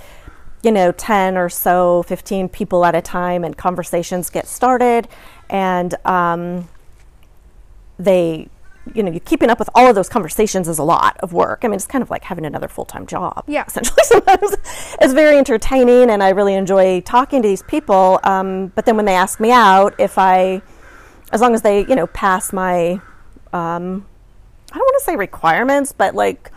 you 0.67 0.73
know 0.73 0.91
10 0.91 1.37
or 1.37 1.47
so 1.47 2.03
15 2.03 2.49
people 2.49 2.83
at 2.83 2.93
a 2.93 3.01
time 3.01 3.45
and 3.45 3.55
conversations 3.55 4.29
get 4.29 4.45
started 4.47 5.07
and 5.49 5.95
um, 6.05 6.67
they 7.97 8.49
you 8.93 9.03
know, 9.03 9.11
you 9.11 9.19
keeping 9.19 9.49
up 9.49 9.59
with 9.59 9.69
all 9.75 9.89
of 9.89 9.95
those 9.95 10.07
conversations 10.07 10.67
is 10.67 10.79
a 10.79 10.83
lot 10.83 11.17
of 11.19 11.33
work. 11.33 11.59
I 11.63 11.67
mean, 11.67 11.75
it's 11.75 11.85
kind 11.85 12.01
of 12.01 12.09
like 12.09 12.23
having 12.23 12.45
another 12.45 12.69
full 12.69 12.85
time 12.85 13.05
job. 13.05 13.43
Yeah. 13.45 13.65
Essentially, 13.67 13.97
sometimes 14.03 14.55
it's 15.01 15.13
very 15.13 15.37
entertaining, 15.37 16.09
and 16.09 16.23
I 16.23 16.29
really 16.29 16.53
enjoy 16.53 17.01
talking 17.01 17.41
to 17.41 17.47
these 17.49 17.63
people. 17.63 18.21
Um, 18.23 18.67
but 18.75 18.85
then 18.85 18.95
when 18.95 19.03
they 19.03 19.15
ask 19.15 19.41
me 19.41 19.51
out, 19.51 19.93
if 19.99 20.17
I, 20.17 20.61
as 21.33 21.41
long 21.41 21.53
as 21.53 21.63
they, 21.63 21.81
you 21.81 21.95
know, 21.95 22.07
pass 22.07 22.53
my, 22.53 23.01
um, 23.51 24.05
I 24.71 24.77
don't 24.77 24.85
want 24.85 24.99
to 24.99 25.03
say 25.03 25.17
requirements, 25.17 25.91
but 25.91 26.15
like 26.15 26.51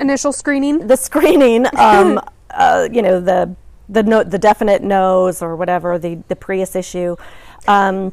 Initial 0.00 0.32
screening. 0.32 0.86
the 0.86 0.96
screening, 0.96 1.66
um, 1.76 2.20
uh, 2.58 2.88
you 2.92 3.00
know, 3.00 3.20
the 3.20 3.54
the 3.88 4.02
no, 4.02 4.22
the 4.22 4.38
definite 4.38 4.82
no's 4.82 5.40
or 5.40 5.56
whatever, 5.56 5.98
the 5.98 6.16
the 6.28 6.36
Prius 6.36 6.76
issue. 6.76 7.16
Um, 7.66 8.12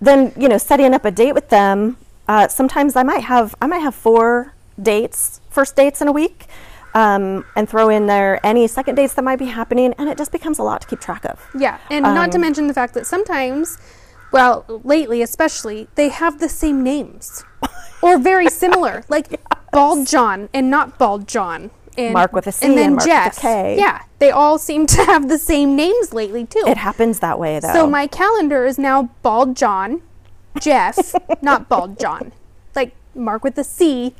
then 0.00 0.32
you 0.38 0.48
know, 0.48 0.58
setting 0.58 0.94
up 0.94 1.04
a 1.04 1.10
date 1.10 1.32
with 1.34 1.48
them. 1.50 1.96
Uh, 2.26 2.48
sometimes 2.48 2.96
I 2.96 3.02
might 3.02 3.24
have 3.24 3.54
I 3.60 3.66
might 3.66 3.80
have 3.80 3.94
four 3.94 4.54
dates, 4.80 5.40
first 5.50 5.76
dates 5.76 6.00
in 6.00 6.08
a 6.08 6.12
week, 6.12 6.46
um, 6.94 7.44
and 7.54 7.68
throw 7.68 7.88
in 7.90 8.06
there 8.06 8.40
any 8.46 8.66
second 8.66 8.94
dates 8.94 9.12
that 9.14 9.22
might 9.22 9.38
be 9.38 9.46
happening, 9.46 9.92
and 9.98 10.08
it 10.08 10.16
just 10.16 10.32
becomes 10.32 10.58
a 10.58 10.62
lot 10.62 10.80
to 10.82 10.86
keep 10.86 11.00
track 11.00 11.24
of. 11.26 11.46
Yeah, 11.58 11.78
and 11.90 12.02
not 12.02 12.32
to 12.32 12.38
Um, 12.38 12.42
mention 12.42 12.66
the 12.66 12.74
fact 12.74 12.94
that 12.94 13.06
sometimes, 13.06 13.76
well, 14.32 14.64
lately 14.84 15.20
especially, 15.20 15.88
they 15.96 16.08
have 16.08 16.38
the 16.40 16.48
same 16.48 16.82
names 16.82 17.44
or 18.00 18.16
very 18.18 18.48
similar, 18.48 19.04
like 19.08 19.40
Bald 19.72 20.06
John 20.06 20.48
and 20.54 20.70
not 20.70 20.98
Bald 20.98 21.28
John. 21.28 21.70
And, 21.96 22.12
Mark 22.12 22.32
with 22.32 22.46
a 22.46 22.52
C 22.52 22.66
and 22.66 22.76
then 22.76 22.86
and 22.86 22.96
Mark 22.96 23.06
with 23.06 23.38
a. 23.38 23.40
K. 23.40 23.76
Yeah, 23.78 24.02
they 24.18 24.30
all 24.30 24.58
seem 24.58 24.86
to 24.88 25.04
have 25.06 25.28
the 25.28 25.38
same 25.38 25.76
names 25.76 26.12
lately 26.12 26.44
too. 26.46 26.64
It 26.66 26.76
happens 26.76 27.20
that 27.20 27.38
way, 27.38 27.60
though. 27.60 27.72
So 27.72 27.86
my 27.86 28.06
calendar 28.06 28.64
is 28.66 28.78
now 28.78 29.10
Bald 29.22 29.56
John, 29.56 30.02
Jeff, 30.60 31.14
not 31.42 31.68
Bald 31.68 31.98
John. 31.98 32.32
Like 32.74 32.94
Mark 33.14 33.44
with 33.44 33.56
a 33.58 33.64
C, 33.64 34.14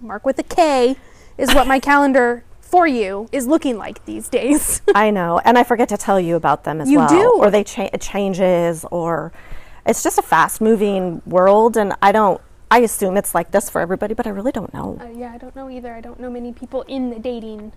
Mark 0.00 0.24
with 0.24 0.38
a 0.38 0.42
K 0.44 0.96
is 1.36 1.54
what 1.54 1.66
my 1.66 1.80
calendar 1.90 2.44
for 2.60 2.86
you 2.86 3.28
is 3.32 3.46
looking 3.46 3.78
like 3.78 4.04
these 4.04 4.28
days. 4.28 4.82
I 4.94 5.10
know, 5.10 5.40
and 5.44 5.56
I 5.58 5.64
forget 5.64 5.88
to 5.88 5.96
tell 5.96 6.20
you 6.20 6.36
about 6.36 6.64
them 6.64 6.80
as 6.80 6.90
You 6.90 6.98
well. 6.98 7.08
do. 7.08 7.32
or 7.38 7.50
they 7.50 7.64
cha- 7.64 7.88
it 7.92 8.00
changes, 8.00 8.84
or 8.90 9.32
it's 9.86 10.02
just 10.02 10.18
a 10.18 10.22
fast-moving 10.22 11.22
world, 11.26 11.76
and 11.76 11.94
I 12.02 12.12
don't. 12.12 12.40
I 12.70 12.80
assume 12.80 13.16
it's 13.16 13.34
like 13.34 13.50
this 13.50 13.70
for 13.70 13.80
everybody, 13.80 14.14
but 14.14 14.26
I 14.26 14.30
really 14.30 14.52
don't 14.52 14.72
know. 14.74 14.98
Uh, 15.00 15.08
yeah, 15.08 15.32
I 15.32 15.38
don't 15.38 15.56
know 15.56 15.70
either. 15.70 15.94
I 15.94 16.00
don't 16.00 16.20
know 16.20 16.30
many 16.30 16.52
people 16.52 16.82
in 16.82 17.10
the 17.10 17.18
dating 17.18 17.72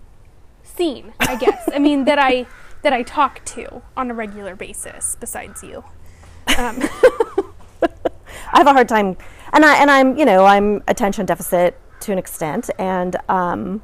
scene. 0.62 1.14
I 1.20 1.36
guess. 1.36 1.68
I 1.72 1.78
mean 1.78 2.04
that 2.04 2.18
I 2.18 2.46
that 2.82 2.92
I 2.92 3.02
talk 3.02 3.44
to 3.46 3.82
on 3.96 4.10
a 4.10 4.14
regular 4.14 4.54
basis. 4.54 5.16
Besides 5.18 5.62
you, 5.62 5.84
um, 6.58 6.78
I 8.52 8.58
have 8.58 8.66
a 8.66 8.72
hard 8.72 8.88
time, 8.88 9.16
and 9.52 9.64
I 9.64 9.76
and 9.76 9.90
I'm 9.90 10.16
you 10.18 10.24
know 10.24 10.44
I'm 10.44 10.82
attention 10.88 11.26
deficit 11.26 11.78
to 12.00 12.12
an 12.12 12.18
extent, 12.18 12.68
and 12.78 13.16
um, 13.28 13.82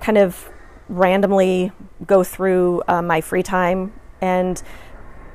kind 0.00 0.16
of 0.18 0.48
randomly 0.88 1.72
go 2.06 2.24
through 2.24 2.82
uh, 2.88 3.02
my 3.02 3.20
free 3.20 3.42
time, 3.42 3.92
and 4.20 4.62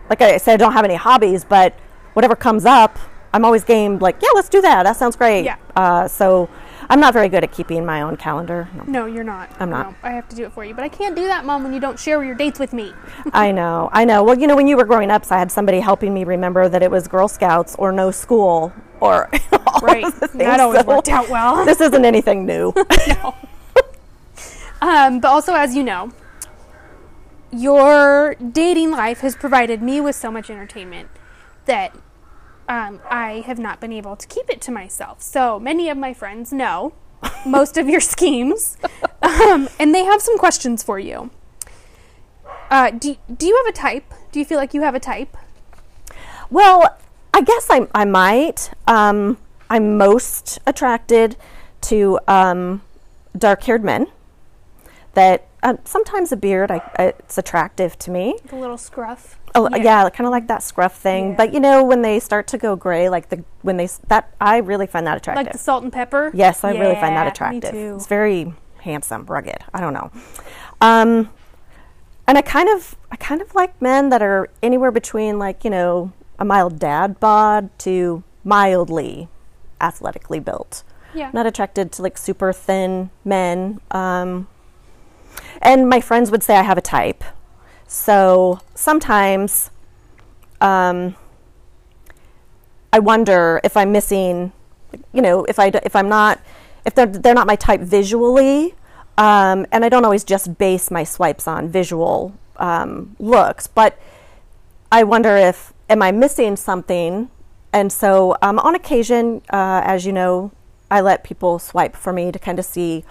like 0.10 0.22
I 0.22 0.38
said, 0.38 0.56
I 0.56 0.58
don't 0.58 0.74
have 0.74 0.86
any 0.86 0.96
hobbies, 0.96 1.46
but 1.46 1.74
whatever 2.14 2.36
comes 2.36 2.66
up, 2.66 2.98
I'm 3.34 3.46
always 3.46 3.64
game. 3.64 4.00
Like, 4.00 4.22
yeah, 4.22 4.30
let's 4.36 4.50
do 4.50 4.62
that. 4.62 4.84
That 4.84 4.96
sounds 4.98 5.16
great. 5.16 5.44
Yeah. 5.46 5.58
Uh, 5.76 6.08
so 6.08 6.50
I'm 6.90 7.00
not 7.00 7.14
very 7.14 7.30
good 7.30 7.44
at 7.44 7.52
keeping 7.52 7.86
my 7.86 8.02
own 8.02 8.16
calendar. 8.18 8.70
No. 8.74 8.84
no, 8.84 9.06
you're 9.06 9.24
not. 9.24 9.50
I'm 9.60 9.70
not. 9.70 9.92
No, 9.92 9.96
I 10.04 10.12
have 10.12 10.28
to 10.30 10.36
do 10.36 10.46
it 10.46 10.54
for 10.54 10.64
you, 10.64 10.74
but 10.74 10.84
I 10.84 10.90
can't 10.90 11.16
do 11.16 11.24
that, 11.28 11.44
mom, 11.46 11.64
when 11.64 11.74
you 11.74 11.80
don't 11.80 12.00
share 12.00 12.24
your 12.24 12.36
dates 12.36 12.60
with 12.60 12.74
me. 12.74 12.94
I 13.34 13.52
know, 13.52 13.90
I 13.92 14.06
know. 14.06 14.24
Well, 14.24 14.38
you 14.40 14.48
know, 14.48 14.56
when 14.56 14.68
you 14.68 14.78
were 14.78 14.86
growing 14.86 15.12
up, 15.12 15.26
so 15.26 15.36
I 15.36 15.40
had 15.40 15.52
somebody 15.52 15.80
helping 15.80 16.14
me 16.14 16.24
remember 16.24 16.70
that 16.70 16.82
it 16.82 16.90
was 16.90 17.08
Girl 17.08 17.28
Scouts 17.28 17.76
or 17.78 17.92
no 17.92 18.12
school 18.12 18.72
or 19.00 19.30
all 19.52 19.82
Right. 19.82 20.06
of 20.06 20.20
the 20.20 20.28
That 20.40 20.60
always 20.60 20.82
So 20.82 20.88
worked 20.88 21.10
out 21.10 21.30
well. 21.30 21.66
This 21.66 21.82
isn't 21.82 22.06
anything 22.06 22.46
new. 22.46 22.74
no. 23.08 23.36
Um, 24.82 25.20
but 25.20 25.28
also, 25.30 25.54
as 25.54 25.76
you 25.76 25.84
know, 25.84 26.12
your 27.52 28.36
dating 28.36 28.92
life 28.92 29.20
has 29.22 29.36
provided 29.36 29.82
me 29.82 30.02
with 30.02 30.16
so 30.16 30.32
much 30.32 30.50
entertainment 30.50 31.10
that 31.66 31.96
um, 32.68 33.02
I 33.10 33.44
have 33.46 33.60
not 33.60 33.80
been 33.80 33.94
able 33.94 34.16
to 34.16 34.28
keep 34.28 34.50
it 34.50 34.62
to 34.62 34.72
myself. 34.72 35.22
So 35.22 35.60
many 35.60 35.90
of 35.90 35.98
my 35.98 36.14
friends 36.14 36.52
know 36.52 36.94
most 37.46 37.78
of 37.78 37.88
your 37.90 38.02
schemes, 38.02 38.78
um, 39.22 39.70
and 39.80 39.94
they 39.94 40.04
have 40.04 40.22
some 40.22 40.38
questions 40.38 40.84
for 40.84 41.00
you. 41.00 41.32
Uh, 42.70 42.92
do, 42.92 43.16
do 43.36 43.48
you 43.48 43.56
have 43.64 43.74
a 43.74 43.78
type? 43.78 44.14
Do 44.32 44.40
you 44.40 44.46
feel 44.46 44.58
like 44.58 44.74
you 44.74 44.82
have 44.82 44.96
a 44.96 45.00
type? 45.00 45.36
well, 46.50 46.98
I 47.34 47.42
guess 47.42 47.68
I, 47.70 47.88
I 47.94 48.06
might. 48.06 48.72
Um, 48.88 49.38
I'm 49.70 49.98
most 49.98 50.60
attracted 50.66 51.36
to 51.82 52.20
um, 52.28 52.82
dark-haired 53.38 53.84
men. 53.84 54.08
That 55.14 55.47
uh, 55.64 55.76
sometimes 55.84 56.32
a 56.32 56.38
beard, 56.38 56.72
I, 56.72 56.78
I, 56.98 57.04
it's 57.20 57.38
attractive 57.38 57.98
to 58.00 58.12
me. 58.12 58.38
The 58.48 58.56
little 58.56 58.78
scruff. 58.78 59.40
Oh, 59.56 59.68
yeah, 59.76 60.08
kind 60.10 60.28
of 60.28 60.32
like 60.32 60.48
that 60.48 60.62
scruff 60.62 60.96
thing. 60.98 61.30
Yeah. 61.32 61.36
But 61.38 61.54
you 61.54 61.60
know, 61.60 61.84
when 61.84 62.04
they 62.04 62.20
start 62.20 62.48
to 62.50 62.58
go 62.58 62.76
gray, 62.76 63.10
like 63.10 63.30
the 63.30 63.44
when 63.64 63.78
they 63.78 63.90
that 64.08 64.32
I 64.40 64.58
really 64.58 64.86
find 64.88 65.08
that 65.08 65.18
attractive. 65.18 65.46
Like 65.46 65.54
the 65.54 65.58
salt 65.58 65.84
and 65.84 65.92
pepper? 65.92 66.32
Yes, 66.34 66.64
I 66.64 66.72
really 66.72 66.94
find 66.96 67.14
Yeah, 67.14 67.24
that 67.24 67.26
me 67.26 67.32
attractive. 67.32 67.72
too. 67.72 67.96
It's 67.96 68.08
very 68.08 68.54
handsome, 68.82 69.26
rugged. 69.26 69.64
I 69.74 69.80
don't 69.80 69.94
know. 69.94 70.12
Um, 70.80 71.30
and 72.28 72.38
I 72.38 72.42
kind 72.42 72.70
of, 72.70 72.96
I 73.12 73.16
kind 73.16 73.42
of 73.42 73.56
like 73.56 73.82
men 73.82 74.10
that 74.10 74.22
are 74.22 74.50
anywhere 74.62 74.92
between 74.92 75.40
like 75.40 75.64
you 75.64 75.72
know 75.72 76.12
a 76.38 76.46
mild 76.46 76.78
dad 76.78 77.20
bod 77.20 77.70
to 77.80 78.24
mildly 78.44 79.28
athletically 79.82 80.40
built. 80.40 80.84
Yeah. 81.16 81.32
Not 81.34 81.48
attracted 81.48 81.92
to 81.94 82.02
like 82.04 82.18
super 82.18 82.54
thin 82.54 83.10
men. 83.26 83.80
Um, 83.90 84.48
and 85.62 85.90
my 85.90 86.02
friends 86.02 86.32
would 86.32 86.44
say 86.44 86.56
I 86.56 86.64
have 86.64 86.78
a 86.78 86.82
type. 86.82 87.24
So 87.88 88.60
sometimes 88.76 89.72
um, 90.62 91.16
I 92.92 93.00
wonder 93.00 93.60
if 93.64 93.78
I'm 93.78 93.92
missing, 93.92 94.52
you 95.14 95.22
know, 95.22 95.46
if 95.46 95.60
I, 95.60 95.68
if 95.84 95.96
I'm 95.96 96.10
not, 96.10 96.42
if 96.86 96.96
they're 96.96 97.06
they're 97.06 97.34
not 97.34 97.48
my 97.48 97.56
type 97.56 97.82
visually, 97.82 98.74
um, 99.18 99.66
and 99.72 99.84
I 99.84 99.90
don't 99.90 100.06
always 100.06 100.24
just 100.24 100.58
base 100.58 100.90
my 100.90 101.04
swipes 101.04 101.48
on 101.48 101.70
visual 101.70 102.34
um, 102.58 103.16
looks, 103.20 103.68
but 103.68 104.00
I 104.92 105.04
wonder 105.04 105.36
if 105.36 105.74
am 105.90 106.02
I 106.02 106.12
missing 106.12 106.56
something, 106.56 107.30
and 107.74 107.92
so 107.92 108.38
um, 108.42 108.58
on 108.60 108.74
occasion, 108.74 109.42
uh, 109.52 109.82
as 109.84 110.06
you 110.06 110.14
know, 110.14 110.52
I 110.90 111.02
let 111.02 111.24
people 111.24 111.60
swipe 111.60 111.96
for 111.96 112.14
me 112.14 112.32
to 112.32 112.40
kind 112.40 112.58
of 112.58 112.66
see 112.66 113.04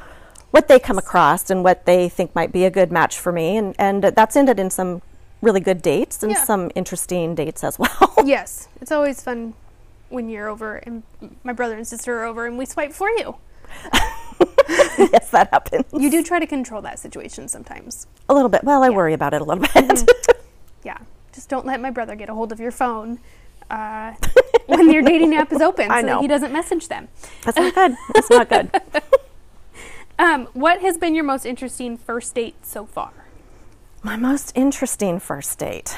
what 0.56 0.68
they 0.68 0.78
come 0.78 0.96
across 0.96 1.50
and 1.50 1.62
what 1.62 1.84
they 1.84 2.08
think 2.08 2.34
might 2.34 2.50
be 2.50 2.64
a 2.64 2.70
good 2.70 2.90
match 2.90 3.18
for 3.18 3.30
me, 3.30 3.58
and 3.58 3.74
and 3.78 4.02
that's 4.02 4.34
ended 4.36 4.58
in 4.58 4.70
some 4.70 5.02
really 5.42 5.60
good 5.60 5.82
dates 5.82 6.22
and 6.22 6.32
Yeah. 6.32 6.44
some 6.44 6.70
interesting 6.74 7.34
dates 7.34 7.62
as 7.62 7.78
well. 7.82 8.14
Yes, 8.24 8.68
it's 8.80 8.90
always 8.90 9.22
fun 9.22 9.52
when 10.08 10.30
you're 10.30 10.48
over 10.48 10.76
and 10.76 11.02
my 11.44 11.52
brother 11.52 11.76
and 11.76 11.86
sister 11.86 12.20
are 12.20 12.24
over 12.24 12.46
and 12.46 12.56
we 12.56 12.64
swipe 12.64 12.92
for 12.94 13.10
you. 13.10 13.36
yes, 15.12 15.30
that 15.30 15.48
happens 15.52 15.84
You 15.92 16.10
do 16.10 16.22
try 16.22 16.38
to 16.38 16.46
control 16.46 16.80
that 16.82 16.98
situation 16.98 17.48
sometimes. 17.48 18.06
a 18.30 18.34
little 18.34 18.48
bit. 18.48 18.64
Well, 18.64 18.82
I 18.82 18.88
Yeah. 18.88 18.96
worry 18.96 19.12
about 19.12 19.34
it 19.34 19.42
a 19.42 19.44
little 19.44 19.66
bit. 19.74 20.10
Yeah, 20.84 20.98
just 21.34 21.48
don't 21.50 21.66
let 21.66 21.80
my 21.80 21.90
brother 21.90 22.14
get 22.14 22.28
a 22.30 22.34
hold 22.34 22.50
of 22.52 22.60
your 22.60 22.70
phone 22.70 23.18
uh, 23.68 24.14
when 24.66 24.90
your 24.92 25.02
dating 25.02 25.34
app 25.34 25.52
is 25.52 25.60
open, 25.60 25.90
I 25.90 26.00
so 26.00 26.06
know. 26.06 26.14
that 26.14 26.22
he 26.22 26.28
doesn't 26.28 26.52
message 26.52 26.86
them. 26.88 27.08
That's 27.44 27.58
not 27.58 27.74
good. 27.74 27.96
That's 28.14 28.30
not 28.30 28.48
good. 28.48 28.70
Um, 30.18 30.46
what 30.54 30.80
has 30.80 30.96
been 30.98 31.14
your 31.14 31.24
most 31.24 31.44
interesting 31.44 31.96
first 31.96 32.34
date 32.34 32.54
so 32.64 32.86
far? 32.86 33.12
My 34.02 34.16
most 34.16 34.52
interesting 34.54 35.18
first 35.20 35.58
date. 35.58 35.96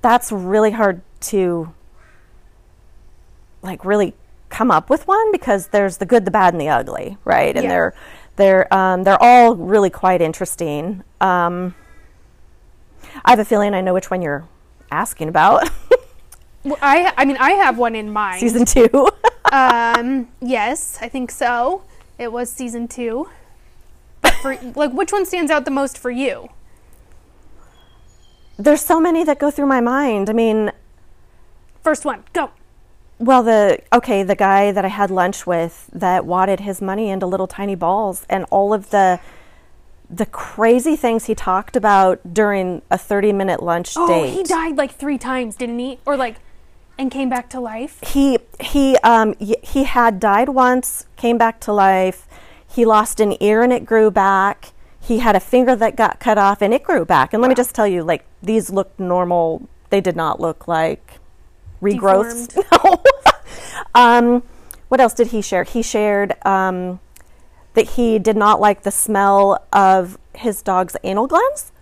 That's 0.00 0.32
really 0.32 0.72
hard 0.72 1.02
to 1.22 1.72
like 3.62 3.84
really 3.84 4.14
come 4.48 4.70
up 4.70 4.90
with 4.90 5.06
one 5.06 5.30
because 5.30 5.68
there's 5.68 5.98
the 5.98 6.06
good, 6.06 6.24
the 6.24 6.30
bad, 6.30 6.54
and 6.54 6.60
the 6.60 6.68
ugly, 6.68 7.16
right? 7.24 7.54
And 7.56 7.64
Yeah. 7.64 7.70
they're 7.70 7.94
they're 8.36 8.74
um, 8.74 9.04
they're 9.04 9.22
all 9.22 9.54
really 9.54 9.90
quite 9.90 10.20
interesting. 10.20 11.04
Um, 11.20 11.74
I 13.24 13.30
have 13.30 13.38
a 13.38 13.44
feeling 13.44 13.74
I 13.74 13.80
know 13.80 13.94
which 13.94 14.10
one 14.10 14.22
you're 14.22 14.44
asking 14.90 15.28
about. 15.28 15.68
Well, 16.64 16.78
I, 16.80 17.12
I 17.16 17.24
mean, 17.24 17.38
I 17.40 17.50
have 17.54 17.76
one 17.76 17.96
in 17.96 18.12
mind. 18.12 18.38
Season 18.38 18.64
two. 18.64 19.08
um, 19.52 20.28
yes, 20.40 20.96
I 21.00 21.08
think 21.08 21.32
so. 21.32 21.82
It 22.22 22.32
was 22.32 22.50
season 22.50 22.88
two. 22.88 23.28
But 24.20 24.34
for 24.34 24.56
like, 24.74 24.92
which 24.92 25.12
one 25.12 25.26
stands 25.26 25.50
out 25.50 25.64
the 25.64 25.70
most 25.70 25.98
for 25.98 26.10
you? 26.10 26.48
there's 28.58 28.82
so 28.82 29.00
many 29.00 29.24
that 29.24 29.40
go 29.40 29.50
through 29.50 29.66
my 29.66 29.80
mind. 29.80 30.30
I 30.30 30.32
mean, 30.32 30.70
First 31.82 32.04
one, 32.04 32.22
go. 32.32 32.50
Well, 33.18 33.42
the 33.42 33.80
okay, 33.92 34.22
the 34.22 34.36
guy 34.36 34.72
that 34.72 34.84
I 34.84 34.88
had 34.88 35.10
lunch 35.10 35.46
with 35.46 35.88
that 35.92 36.24
wadded 36.24 36.60
his 36.60 36.80
money 36.80 37.10
into 37.10 37.26
little 37.26 37.46
tiny 37.46 37.74
balls, 37.74 38.24
and 38.28 38.44
all 38.50 38.72
of 38.72 38.90
the 38.90 39.20
the 40.08 40.26
crazy 40.26 40.96
things 40.96 41.24
he 41.24 41.34
talked 41.34 41.76
about 41.76 42.34
during 42.34 42.82
a 42.90 42.98
thirty 42.98 43.32
minute 43.32 43.62
lunch 43.62 43.94
oh, 43.96 44.06
date. 44.06 44.14
Oh, 44.14 44.24
date. 44.24 44.32
he 44.34 44.42
died 44.44 44.76
like 44.76 44.92
three 44.92 45.18
times, 45.18 45.56
didn't 45.56 45.78
he? 45.78 45.98
Or 46.06 46.16
like, 46.16 46.36
And 47.02 47.10
came 47.10 47.28
back 47.28 47.50
to 47.50 47.58
life. 47.58 47.98
He 48.06 48.38
he 48.60 48.96
um 48.98 49.34
he 49.40 49.82
had 49.82 50.20
died 50.20 50.50
once, 50.50 51.04
came 51.16 51.36
back 51.36 51.58
to 51.62 51.72
life. 51.72 52.28
He 52.64 52.84
lost 52.84 53.18
an 53.18 53.36
ear 53.42 53.60
and 53.60 53.72
it 53.72 53.84
grew 53.84 54.08
back. 54.08 54.70
He 55.00 55.18
had 55.18 55.34
a 55.34 55.40
finger 55.40 55.74
that 55.74 55.96
got 55.96 56.20
cut 56.20 56.38
off 56.38 56.62
and 56.62 56.72
it 56.72 56.84
grew 56.84 57.04
back. 57.04 57.32
And 57.32 57.42
let 57.42 57.48
me 57.48 57.56
just 57.56 57.74
tell 57.74 57.88
you, 57.88 58.04
like 58.04 58.24
these 58.40 58.70
looked 58.70 59.00
normal. 59.00 59.68
They 59.90 60.00
did 60.00 60.14
not 60.14 60.38
look 60.38 60.68
like 60.68 61.18
regrowths. 61.82 62.56
No. 62.84 63.02
um, 63.96 64.44
what 64.86 65.00
else 65.00 65.12
did 65.12 65.26
he 65.32 65.42
share? 65.42 65.64
He 65.64 65.82
shared 65.82 66.36
um, 66.46 67.00
that 67.74 67.88
he 67.96 68.20
did 68.20 68.36
not 68.36 68.60
like 68.60 68.84
the 68.84 68.92
smell 68.92 69.66
of 69.72 70.18
his 70.36 70.62
dog's 70.62 70.94
anal 71.02 71.26
glands, 71.26 71.72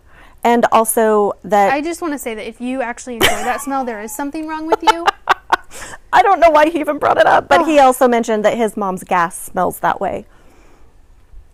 and 0.44 0.66
also 0.72 1.34
that 1.44 1.72
I 1.72 1.80
just 1.80 2.00
want 2.02 2.14
to 2.14 2.18
say 2.18 2.34
that 2.34 2.46
if 2.46 2.60
you 2.60 2.82
actually 2.82 3.14
enjoy 3.14 3.28
that 3.28 3.60
smell, 3.60 3.84
there 3.84 4.00
is 4.00 4.14
something 4.14 4.46
wrong 4.46 4.66
with 4.66 4.82
you. 4.82 5.06
I 6.12 6.22
don't 6.22 6.40
know 6.40 6.50
why 6.50 6.70
he 6.70 6.80
even 6.80 6.98
brought 6.98 7.18
it 7.18 7.26
up, 7.26 7.48
but 7.48 7.66
he 7.66 7.78
also 7.78 8.08
mentioned 8.08 8.44
that 8.44 8.56
his 8.56 8.76
mom's 8.76 9.04
gas 9.04 9.38
smells 9.38 9.80
that 9.80 10.00
way. 10.00 10.26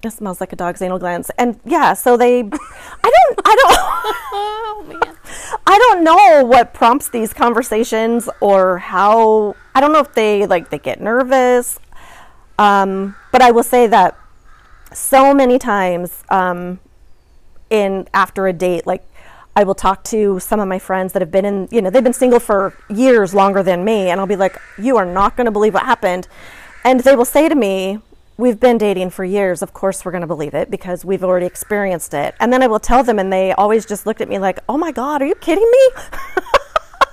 It 0.03 0.13
smells 0.13 0.41
like 0.41 0.53
a 0.53 0.57
dog's 0.57 0.81
anal 0.83 0.99
glands, 0.99 1.31
and 1.37 1.59
yeah. 1.65 1.93
So 1.95 2.17
they, 2.17 2.39
I 2.41 2.43
don't, 2.43 3.41
I 3.45 3.57
don't, 3.57 3.77
oh 4.33 4.85
man. 4.89 5.17
I 5.67 5.79
don't 5.79 6.05
know 6.05 6.45
what 6.45 6.73
prompts 6.73 7.09
these 7.09 7.33
conversations 7.33 8.29
or 8.41 8.79
how. 8.79 9.57
I 9.75 9.81
don't 9.81 9.93
know 9.93 10.01
if 10.01 10.15
they 10.15 10.47
like 10.47 10.71
they 10.71 10.79
get 10.79 11.01
nervous. 11.01 11.81
Um, 12.59 13.17
but 13.33 13.43
I 13.43 13.51
will 13.51 13.63
say 13.63 13.87
that 13.89 14.17
so 14.93 15.35
many 15.35 15.59
times 15.59 16.25
um, 16.31 16.79
in 17.71 18.09
after 18.15 18.47
a 18.47 18.53
date, 18.53 18.87
like 18.87 19.07
I 19.55 19.65
will 19.65 19.75
talk 19.75 20.05
to 20.05 20.39
some 20.39 20.61
of 20.61 20.69
my 20.69 20.79
friends 20.79 21.15
that 21.15 21.23
have 21.23 21.31
been 21.31 21.47
in, 21.47 21.69
you 21.71 21.81
know, 21.81 21.89
they've 21.89 22.05
been 22.05 22.13
single 22.13 22.41
for 22.41 22.75
years 22.91 23.33
longer 23.33 23.63
than 23.63 23.85
me, 23.85 24.11
and 24.11 24.21
I'll 24.21 24.27
be 24.27 24.37
like, 24.37 24.61
"You 24.77 24.99
are 24.99 25.07
not 25.07 25.37
going 25.37 25.47
to 25.47 25.51
believe 25.51 25.73
what 25.73 25.85
happened," 25.85 26.29
and 26.85 27.01
they 27.01 27.17
will 27.17 27.25
say 27.25 27.49
to 27.49 27.55
me, 27.55 28.01
"We've 28.37 28.61
been 28.61 28.77
dating 28.77 29.11
for 29.11 29.25
years. 29.25 29.63
Of 29.63 29.73
course, 29.73 30.05
we're 30.05 30.13
going 30.13 30.21
to 30.21 30.27
believe 30.27 30.53
it 30.53 30.71
because 30.71 31.07
we've 31.07 31.25
already 31.25 31.47
experienced 31.47 32.13
it." 32.13 32.35
And 32.39 32.53
then 32.53 32.63
I 32.63 32.67
will 32.67 32.79
tell 32.79 33.03
them, 33.03 33.19
and 33.19 33.33
they 33.33 33.53
always 33.53 33.87
just 33.87 34.05
looked 34.05 34.21
at 34.21 34.29
me 34.29 34.39
like, 34.39 34.59
"Oh 34.69 34.77
my 34.77 34.93
God, 34.93 35.23
are 35.23 35.27
you 35.27 35.35
kidding 35.37 35.71
me?" 35.71 36.03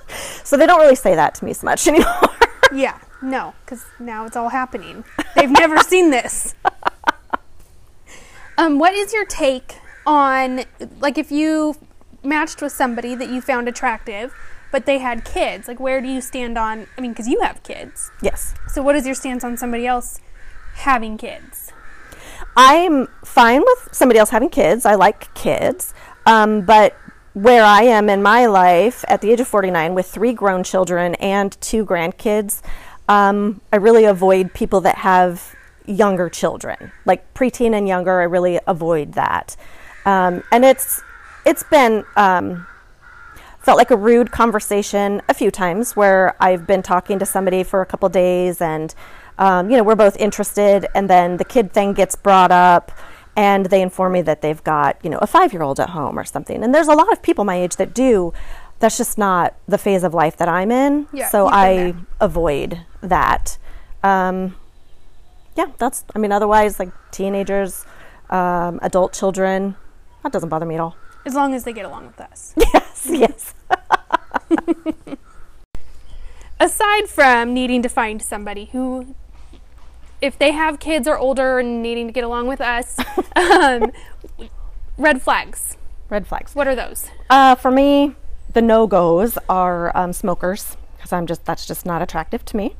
so 0.44 0.58
they 0.58 0.66
don't 0.66 0.80
really 0.80 0.96
say 0.96 1.14
that 1.14 1.34
to 1.36 1.46
me 1.46 1.54
so 1.54 1.64
much 1.64 1.86
anymore. 1.88 2.30
Yeah, 2.74 2.98
no, 3.22 3.54
because 3.64 3.86
now 3.98 4.26
it's 4.26 4.36
all 4.36 4.50
happening. 4.50 5.04
They've 5.34 5.50
never 5.50 5.78
seen 5.78 6.10
this. 6.10 6.54
Um, 8.56 8.78
what 8.78 8.94
is 8.94 9.12
your 9.12 9.24
take 9.24 9.80
on, 10.06 10.64
like, 11.00 11.18
if 11.18 11.30
you 11.30 11.76
matched 12.22 12.62
with 12.62 12.72
somebody 12.72 13.14
that 13.14 13.28
you 13.28 13.40
found 13.40 13.68
attractive, 13.68 14.34
but 14.72 14.86
they 14.86 14.98
had 14.98 15.24
kids? 15.24 15.68
Like, 15.68 15.78
where 15.78 16.00
do 16.00 16.08
you 16.08 16.20
stand 16.20 16.58
on? 16.58 16.86
I 16.96 17.00
mean, 17.00 17.12
because 17.12 17.28
you 17.28 17.40
have 17.42 17.62
kids. 17.62 18.10
yes. 18.22 18.54
So, 18.68 18.82
what 18.82 18.96
is 18.96 19.06
your 19.06 19.14
stance 19.14 19.44
on 19.44 19.56
somebody 19.56 19.86
else 19.86 20.20
having 20.74 21.16
kids? 21.16 21.72
I'm 22.56 23.06
fine 23.24 23.60
with 23.60 23.88
somebody 23.92 24.18
else 24.18 24.30
having 24.30 24.50
kids. 24.50 24.86
I 24.86 24.94
like 24.94 25.32
kids. 25.34 25.94
Um, 26.26 26.62
but 26.62 26.96
where 27.34 27.64
I 27.64 27.82
am 27.82 28.08
in 28.08 28.22
my 28.22 28.46
life 28.46 29.04
at 29.08 29.20
the 29.20 29.32
age 29.32 29.40
of 29.40 29.48
49 29.48 29.94
with 29.94 30.06
three 30.06 30.32
grown 30.32 30.62
children 30.62 31.14
and 31.16 31.60
two 31.60 31.84
grandkids, 31.84 32.62
um, 33.08 33.60
I 33.72 33.76
really 33.76 34.04
avoid 34.04 34.54
people 34.54 34.80
that 34.82 34.98
have 34.98 35.54
younger 35.86 36.28
children, 36.28 36.92
like 37.04 37.34
preteen 37.34 37.76
and 37.76 37.86
younger. 37.86 38.20
I 38.20 38.24
really 38.24 38.60
avoid 38.66 39.12
that. 39.14 39.56
Um, 40.04 40.42
and 40.50 40.64
it's 40.64 41.02
it's 41.44 41.62
been 41.62 42.04
um, 42.16 42.66
felt 43.58 43.78
like 43.78 43.90
a 43.90 43.96
rude 43.96 44.30
conversation 44.30 45.22
a 45.28 45.34
few 45.34 45.50
times 45.50 45.96
where 45.96 46.34
I've 46.40 46.66
been 46.66 46.82
talking 46.82 47.18
to 47.18 47.26
somebody 47.26 47.62
for 47.62 47.80
a 47.82 47.86
couple 47.86 48.08
days 48.08 48.60
and 48.60 48.94
um, 49.38 49.70
you 49.70 49.76
know 49.76 49.82
we're 49.82 49.94
both 49.94 50.16
interested. 50.16 50.86
And 50.94 51.08
then 51.08 51.36
the 51.38 51.44
kid 51.44 51.72
thing 51.72 51.92
gets 51.92 52.16
brought 52.16 52.52
up 52.52 52.92
and 53.36 53.66
they 53.66 53.82
inform 53.82 54.12
me 54.12 54.22
that 54.22 54.42
they've 54.42 54.62
got 54.62 54.98
you 55.02 55.10
know 55.10 55.18
a 55.18 55.26
five 55.26 55.52
year 55.52 55.62
old 55.62 55.80
at 55.80 55.90
home 55.90 56.18
or 56.18 56.24
something. 56.24 56.62
And 56.62 56.74
there's 56.74 56.88
a 56.88 56.94
lot 56.94 57.12
of 57.12 57.22
people 57.22 57.44
my 57.44 57.56
age 57.56 57.76
that 57.76 57.94
do. 57.94 58.32
That's 58.80 58.98
just 58.98 59.16
not 59.16 59.54
the 59.68 59.78
phase 59.78 60.02
of 60.02 60.12
life 60.12 60.36
that 60.36 60.48
I'm 60.48 60.70
in. 60.70 61.06
Yeah, 61.12 61.28
so 61.28 61.46
I 61.46 61.74
there. 61.92 62.06
avoid 62.20 62.80
that. 63.02 63.56
Um, 64.02 64.56
yeah 65.56 65.66
that's 65.78 66.04
I 66.14 66.18
mean 66.18 66.32
otherwise 66.32 66.78
like 66.78 66.90
teenagers 67.10 67.84
um, 68.30 68.78
adult 68.82 69.12
children 69.12 69.76
that 70.24 70.32
doesn't 70.32 70.48
bother 70.48 70.66
me 70.66 70.74
at 70.74 70.80
all 70.80 70.96
As 71.24 71.34
long 71.34 71.54
as 71.54 71.62
they 71.62 71.72
get 71.72 71.84
along 71.84 72.06
with 72.06 72.20
us. 72.20 72.54
yes 72.74 73.06
yes 73.08 73.54
Aside 76.60 77.08
from 77.08 77.52
needing 77.52 77.82
to 77.82 77.88
find 77.88 78.22
somebody 78.22 78.66
who, 78.66 79.14
if 80.22 80.38
they 80.38 80.52
have 80.52 80.78
kids 80.78 81.06
or 81.08 81.18
older 81.18 81.58
and 81.58 81.82
needing 81.82 82.06
to 82.06 82.12
get 82.12 82.24
along 82.24 82.46
with 82.46 82.60
us, 82.60 82.96
um, 83.36 83.90
red 84.96 85.20
flags. 85.20 85.76
red 86.08 86.26
flags 86.26 86.54
What 86.54 86.68
are 86.68 86.76
those? 86.76 87.10
Uh, 87.28 87.54
for 87.56 87.70
me, 87.70 88.14
the 88.52 88.62
no 88.62 88.86
goes 88.86 89.36
are 89.48 89.94
um, 89.96 90.12
smokers 90.12 90.76
because 90.96 91.12
I'm 91.12 91.26
just 91.26 91.44
that's 91.44 91.66
just 91.66 91.84
not 91.84 92.00
attractive 92.02 92.44
to 92.46 92.56
me, 92.56 92.76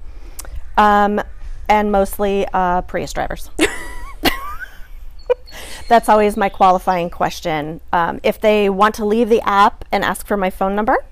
um, 0.79 1.21
and 1.69 1.91
mostly 1.91 2.47
uh, 2.53 2.83
Prius 2.83 3.13
drivers. 3.13 3.51
That's 5.89 6.09
always 6.09 6.37
my 6.37 6.49
qualifying 6.49 7.11
question. 7.11 7.81
Um, 7.93 8.21
if 8.23 8.41
they 8.41 8.71
want 8.71 8.95
to 8.97 9.05
leave 9.05 9.29
the 9.29 9.41
app 9.43 9.85
and 9.93 10.05
ask 10.05 10.27
for 10.27 10.37
my 10.37 10.51
phone 10.51 10.75
number, 10.75 11.05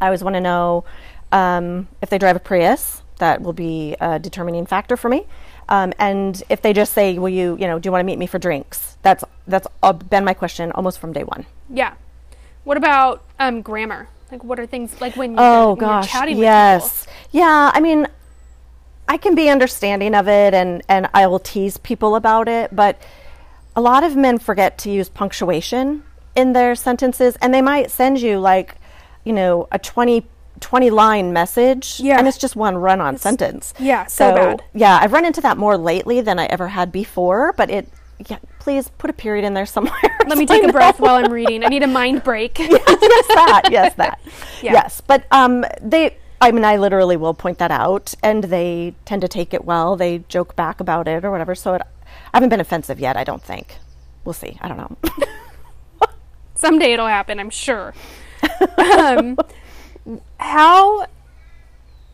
I 0.00 0.06
always 0.06 0.24
want 0.24 0.34
to 0.34 0.40
know 0.40 0.84
um, 1.30 1.88
if 2.00 2.10
they 2.10 2.18
drive 2.18 2.36
a 2.36 2.40
Prius. 2.40 3.02
That 3.18 3.40
will 3.40 3.52
be 3.52 3.94
a 4.00 4.18
determining 4.18 4.66
factor 4.66 4.96
for 4.96 5.08
me. 5.08 5.26
Um, 5.68 5.92
and 5.98 6.42
if 6.48 6.60
they 6.60 6.72
just 6.72 6.92
say, 6.92 7.18
"Will 7.18 7.28
you, 7.28 7.56
you 7.58 7.68
know, 7.68 7.78
do 7.78 7.86
you 7.86 7.92
want 7.92 8.00
to 8.00 8.06
meet 8.06 8.18
me 8.18 8.26
for 8.26 8.38
drinks?" 8.40 8.96
That's 9.02 9.22
that's 9.46 9.68
been 10.10 10.24
my 10.24 10.34
question 10.34 10.72
almost 10.72 10.98
from 10.98 11.12
day 11.12 11.22
one. 11.22 11.46
Yeah. 11.70 11.94
What 12.64 12.76
about 12.76 13.22
um, 13.38 13.62
grammar? 13.62 14.08
Like, 14.30 14.42
what 14.42 14.58
are 14.58 14.66
things 14.66 15.00
like 15.00 15.14
when, 15.14 15.34
Oh 15.38 15.70
when 15.70 15.78
gosh, 15.78 16.06
you're 16.06 16.20
chatting 16.20 16.36
with 16.38 16.44
yes, 16.44 17.06
yeah. 17.32 17.70
I 17.72 17.80
mean, 17.80 18.08
I 19.06 19.18
can 19.18 19.34
be 19.34 19.48
understanding 19.48 20.14
of 20.14 20.26
it, 20.26 20.54
and 20.54 20.82
and 20.88 21.08
I 21.14 21.26
will 21.26 21.38
tease 21.38 21.76
people 21.76 22.16
about 22.16 22.48
it, 22.48 22.74
but 22.74 23.00
a 23.74 23.80
lot 23.80 24.04
of 24.04 24.16
men 24.16 24.38
forget 24.38 24.78
to 24.78 24.90
use 24.90 25.08
punctuation 25.08 26.02
in 26.34 26.52
their 26.52 26.74
sentences, 26.74 27.36
and 27.40 27.52
they 27.52 27.62
might 27.62 27.90
send 27.90 28.20
you 28.20 28.38
like, 28.38 28.76
you 29.24 29.32
know, 29.32 29.68
a 29.72 29.78
20, 29.78 30.26
20 30.60 30.90
line 30.90 31.32
message, 31.32 32.00
Yeah. 32.00 32.18
and 32.18 32.26
it's 32.28 32.38
just 32.38 32.56
one 32.56 32.76
run 32.76 33.00
on 33.00 33.16
sentence. 33.18 33.74
yeah, 33.78 34.06
so 34.06 34.34
bad. 34.34 34.62
Yeah, 34.74 34.98
I've 35.00 35.12
run 35.12 35.24
into 35.24 35.40
that 35.42 35.58
more 35.58 35.76
lately 35.76 36.20
than 36.20 36.38
I 36.38 36.46
ever 36.46 36.68
had 36.68 36.92
before, 36.92 37.52
but 37.56 37.70
it. 37.70 37.88
Yeah, 38.28 38.38
please 38.60 38.88
put 38.98 39.10
a 39.10 39.12
period 39.12 39.44
in 39.44 39.54
there 39.54 39.66
somewhere. 39.66 39.98
Let 40.28 40.38
me 40.38 40.46
so 40.46 40.54
take 40.54 40.68
a 40.68 40.72
breath 40.72 41.00
while 41.00 41.16
I'm 41.16 41.32
reading. 41.40 41.64
I 41.64 41.68
need 41.68 41.82
a 41.82 41.88
mind 41.88 42.22
break. 42.22 42.56
yes, 42.60 42.70
that. 42.86 43.68
Yes, 43.72 43.94
that. 43.96 44.20
Yeah. 44.62 44.72
Yes, 44.74 45.00
but 45.00 45.24
um, 45.32 45.64
they. 45.80 46.16
I 46.40 46.52
mean, 46.52 46.64
I 46.64 46.76
literally 46.76 47.16
will 47.16 47.34
point 47.34 47.58
that 47.58 47.70
out, 47.72 48.14
and 48.22 48.44
they 48.44 48.94
tend 49.04 49.22
to 49.22 49.28
take 49.28 49.52
it 49.52 49.64
well. 49.64 49.96
They 49.96 50.18
joke 50.28 50.54
back 50.54 50.78
about 50.80 51.08
it 51.08 51.24
or 51.24 51.30
whatever. 51.32 51.54
So 51.56 51.74
it, 51.74 51.82
I 52.32 52.36
haven't 52.36 52.48
been 52.50 52.60
offensive 52.60 52.98
yet. 53.00 53.16
I 53.16 53.24
don't 53.24 53.42
think. 53.42 53.76
We'll 54.24 54.32
see. 54.32 54.58
I 54.60 54.68
don't 54.68 54.76
know. 54.78 54.96
Someday 56.54 56.92
it'll 56.92 57.08
happen, 57.08 57.40
I'm 57.40 57.50
sure. 57.50 57.92
um, 58.78 59.36
how 60.38 61.06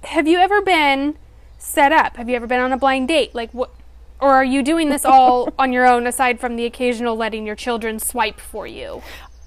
have 0.05 0.27
you 0.27 0.39
ever 0.39 0.63
been 0.63 1.17
set 1.59 1.93
up? 1.93 2.17
Have 2.17 2.29
you 2.29 2.37
ever 2.37 2.47
been 2.47 2.61
on 2.61 2.73
a 2.73 2.79
blind 2.79 3.09
date? 3.09 3.35
Like 3.35 3.53
what? 3.53 3.71
Or 4.21 4.31
are 4.31 4.45
you 4.45 4.63
doing 4.63 4.89
this 4.91 5.05
all 5.05 5.53
on 5.59 5.73
your 5.73 5.87
own, 5.87 6.07
aside 6.07 6.41
from 6.41 6.57
the 6.57 6.65
occasional 6.65 7.15
letting 7.17 7.47
your 7.47 7.55
children 7.55 7.99
swipe 7.99 8.41
for 8.41 8.67
you? 8.67 9.03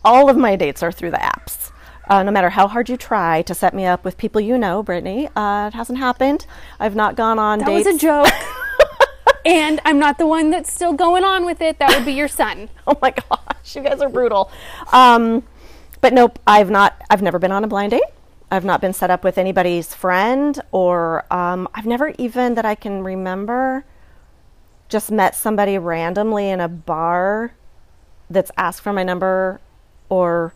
All 0.06 0.30
of 0.30 0.38
my 0.38 0.56
dates 0.56 0.82
are 0.82 0.92
through 0.92 1.12
the 1.12 1.18
apps. 1.18 1.72
Uh, 2.08 2.24
no 2.24 2.32
matter 2.32 2.50
how 2.50 2.68
hard 2.68 2.90
you 2.90 2.98
try 2.98 3.42
to 3.44 3.54
set 3.54 3.74
me 3.74 3.86
up 3.86 4.04
with 4.04 4.18
people 4.18 4.42
you 4.42 4.58
know, 4.58 4.82
Brittany, 4.84 5.30
uh, 5.36 5.68
it 5.68 5.74
hasn't 5.76 5.98
happened. 6.00 6.46
I've 6.80 6.96
not 6.96 7.16
gone 7.16 7.38
on 7.40 7.60
That 7.60 7.68
dates. 7.68 7.86
was 7.86 7.96
a 7.96 8.00
joke. 8.00 8.28
and 9.46 9.80
I'm 9.86 10.00
not 10.00 10.18
the 10.18 10.28
one 10.28 10.50
that's 10.50 10.72
still 10.72 10.94
going 10.94 11.24
on 11.24 11.46
with 11.46 11.62
it. 11.62 11.80
That 11.80 11.96
would 11.96 12.06
be 12.06 12.14
your 12.14 12.28
son. 12.28 12.70
oh 12.88 12.98
my 13.02 13.12
gosh, 13.12 13.76
you 13.76 13.82
guys 13.82 14.02
are 14.02 14.10
brutal. 14.10 14.52
Um, 14.92 15.44
but 16.02 16.14
nope, 16.14 16.40
I've 16.48 16.70
not. 16.70 17.02
I've 17.10 17.22
never 17.22 17.40
been 17.40 17.52
on 17.52 17.64
a 17.64 17.68
blind 17.68 17.92
date. 17.92 18.04
I've 18.50 18.66
not 18.66 18.82
been 18.82 18.94
set 18.94 19.10
up 19.10 19.24
with 19.24 19.38
anybody's 19.38 19.94
friend, 19.94 20.60
or 20.72 21.26
um, 21.32 21.68
I've 21.74 21.86
never 21.86 22.14
even 22.18 22.56
that 22.56 22.66
I 22.66 22.76
can 22.76 23.04
remember 23.04 23.86
just 24.90 25.10
met 25.10 25.36
somebody 25.36 25.78
randomly 25.78 26.50
in 26.50 26.60
a 26.60 26.68
bar 26.68 27.54
that's 28.30 28.52
asked 28.58 28.82
for 28.82 28.92
my 28.92 29.04
number, 29.04 29.62
or 30.10 30.54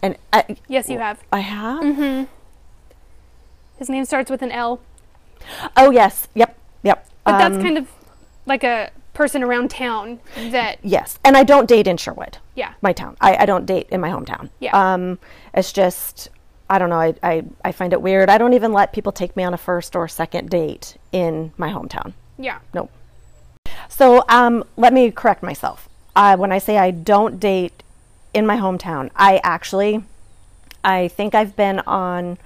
and 0.00 0.16
I, 0.32 0.56
Yes, 0.68 0.88
you 0.88 0.98
have. 0.98 1.22
I 1.32 1.40
have. 1.40 2.28
His 3.78 3.88
name 3.88 4.04
starts 4.04 4.30
with 4.30 4.42
an 4.42 4.50
L. 4.50 4.80
Oh 5.76 5.90
yes, 5.90 6.28
yep, 6.34 6.58
yep. 6.82 7.07
But 7.30 7.38
that's 7.38 7.56
Um, 7.56 7.62
kind 7.62 7.78
of 7.78 7.88
like 8.46 8.64
a 8.64 8.90
person 9.14 9.42
around 9.42 9.70
town 9.70 10.20
that, 10.50 10.78
Yes, 10.82 11.18
and 11.24 11.36
I 11.36 11.42
don't 11.44 11.66
date 11.68 11.86
in 11.86 11.96
Sherwood. 11.96 12.38
yeah. 12.54 12.72
my 12.82 12.92
town. 12.92 13.16
I, 13.20 13.36
I 13.42 13.46
don't 13.46 13.66
date 13.66 13.88
in 13.90 14.00
my 14.00 14.10
hometown. 14.10 14.48
Yeah. 14.60 14.70
Um, 14.94 15.18
it's 15.54 15.72
just 15.72 16.28
I 16.70 16.78
don't 16.78 16.90
know. 16.90 17.00
I, 17.00 17.14
I, 17.22 17.44
I 17.64 17.72
find 17.72 17.92
it 17.94 18.02
weird. 18.02 18.28
I 18.28 18.36
don't 18.36 18.52
even 18.52 18.72
let 18.74 18.92
people 18.92 19.10
take 19.10 19.34
me 19.36 19.42
on 19.42 19.54
a 19.54 19.56
first 19.56 19.96
or 19.96 20.06
second 20.06 20.50
date 20.50 20.96
in 21.12 21.50
my 21.56 21.70
hometown. 21.70 22.12
Yeah. 22.38 22.58
Nope. 22.74 22.90
So 23.88 24.22
um, 24.28 24.64
let 24.76 24.92
me 24.92 25.10
correct 25.10 25.42
myself. 25.42 25.88
Uh, 26.14 26.36
when 26.36 26.52
I 26.52 26.58
say 26.58 26.76
I 26.76 26.90
don't 26.90 27.40
date 27.40 27.82
in 28.34 28.46
my 28.46 28.56
hometown, 28.58 29.10
I 29.16 29.40
actually, 29.42 30.04
I 30.84 31.08
think 31.08 31.34
I've 31.34 31.56
been 31.56 31.80
on 31.80 32.36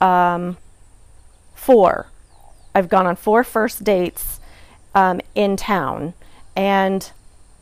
um, 0.00 0.58
four. 1.54 2.08
I've 2.76 2.88
gone 2.90 3.06
on 3.06 3.16
four 3.16 3.42
first 3.42 3.82
dates 3.84 4.38
um, 4.94 5.20
in 5.34 5.56
town, 5.56 6.12
and 6.54 7.10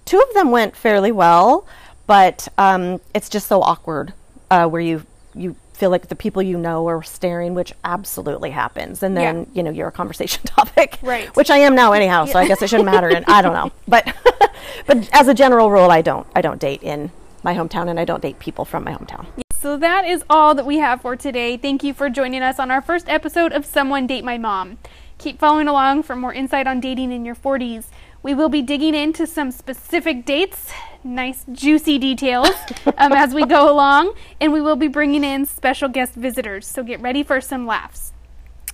two 0.05 0.19
of 0.19 0.35
them 0.35 0.51
went 0.51 0.75
fairly 0.77 1.13
well, 1.13 1.67
but 2.07 2.49
um, 2.59 3.01
it's 3.15 3.29
just 3.29 3.47
so 3.47 3.63
awkward 3.63 4.13
uh, 4.51 4.67
where 4.67 4.81
you 4.83 5.07
you 5.35 5.55
feel 5.73 5.91
like 5.91 6.09
the 6.09 6.15
people 6.17 6.41
you 6.43 6.57
know 6.59 6.87
are 6.89 7.03
staring, 7.03 7.55
which 7.55 7.73
absolutely 7.85 8.51
happens, 8.51 9.03
and 9.03 9.17
then 9.17 9.39
Yeah. 9.41 9.45
you 9.55 9.63
know 9.63 9.71
you're 9.71 9.89
a 9.89 9.93
conversation 9.93 10.43
topic, 10.47 10.99
Right. 11.03 11.29
Which 11.37 11.51
I 11.51 11.59
am 11.59 11.75
now 11.77 11.93
anyhow, 11.93 12.25
so 12.27 12.39
I 12.39 12.47
guess 12.49 12.61
it 12.63 12.69
shouldn't 12.71 12.87
matter. 12.91 13.09
And 13.09 13.25
I 13.27 13.41
don't 13.41 13.53
know, 13.55 13.71
but 13.89 14.05
but 14.87 15.09
as 15.13 15.29
a 15.29 15.35
general 15.35 15.71
rule, 15.71 15.91
I 15.93 16.03
don't 16.03 16.27
I 16.35 16.41
don't 16.43 16.61
date 16.61 16.83
in 16.83 17.11
my 17.45 17.55
hometown, 17.55 17.89
and 17.89 18.01
I 18.01 18.05
don't 18.05 18.21
date 18.23 18.39
people 18.41 18.65
from 18.65 18.83
my 18.85 18.93
hometown. 18.95 19.27
So 19.53 19.79
that 19.79 20.05
is 20.07 20.23
all 20.29 20.55
that 20.57 20.67
we 20.67 20.77
have 20.79 21.01
for 21.01 21.17
today. 21.17 21.57
Thank 21.57 21.83
you 21.83 21.95
for 21.95 22.11
joining 22.11 22.43
us 22.43 22.59
on 22.59 22.71
our 22.71 22.83
first 22.83 23.09
episode 23.09 23.51
of 23.53 23.65
Someone 23.65 24.07
Date 24.07 24.23
My 24.23 24.37
Mom. 24.37 24.77
Keep 25.25 25.39
following 25.39 25.69
along 25.69 26.03
for 26.03 26.15
more 26.15 26.35
insight 26.35 26.67
on 26.67 26.81
dating 26.81 27.11
in 27.11 27.25
your 27.25 27.35
40s. 27.35 27.87
We 28.23 28.35
will 28.35 28.51
be 28.51 28.61
digging 28.61 28.95
into 28.95 29.27
some 29.27 29.51
specific 29.53 30.27
dates, 30.27 30.71
nice 31.03 31.47
juicy 31.51 31.99
details 31.99 32.51
um, 32.99 33.15
as 33.15 33.33
we 33.33 33.47
go 33.47 33.73
along, 33.73 34.15
and 34.39 34.53
we 34.53 34.61
will 34.61 34.77
be 34.77 34.87
bringing 34.87 35.25
in 35.25 35.47
special 35.47 35.89
guest 35.89 36.13
visitors. 36.13 36.67
So 36.67 36.83
get 36.83 37.01
ready 37.01 37.23
for 37.23 37.41
some 37.41 37.67
laughs. 37.67 38.13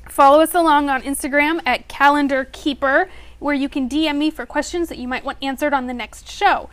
Follow 0.09 0.41
us 0.41 0.53
along 0.53 0.91
on 0.91 1.03
Instagram 1.03 1.61
at 1.65 1.87
Calendar 1.87 2.49
Keeper, 2.51 3.09
where 3.39 3.55
you 3.55 3.69
can 3.69 3.89
DM 3.89 4.17
me 4.17 4.29
for 4.29 4.45
questions 4.45 4.89
that 4.89 4.99
you 4.99 5.07
might 5.07 5.25
want 5.25 5.39
answered 5.41 5.73
on 5.73 5.87
the 5.87 5.95
next 5.95 6.29
show. 6.29 6.69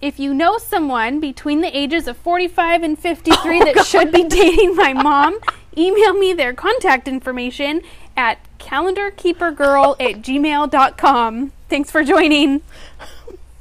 If 0.00 0.20
you 0.20 0.32
know 0.32 0.58
someone 0.58 1.18
between 1.18 1.60
the 1.60 1.76
ages 1.76 2.06
of 2.06 2.16
45 2.16 2.82
and 2.82 2.98
53 2.98 3.58
that 3.64 3.84
should 3.84 4.12
be 4.12 4.24
dating 4.24 4.76
my 4.76 4.92
mom, 4.92 5.38
email 5.76 6.14
me 6.14 6.32
their 6.32 6.54
contact 6.54 7.08
information 7.08 7.82
at 8.16 8.38
calendarkeepergirl 8.58 9.96
at 10.00 10.22
gmail.com. 10.22 11.52
Thanks 11.68 11.90
for 11.90 12.04
joining. 12.04 12.62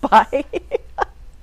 Bye. 0.02 0.46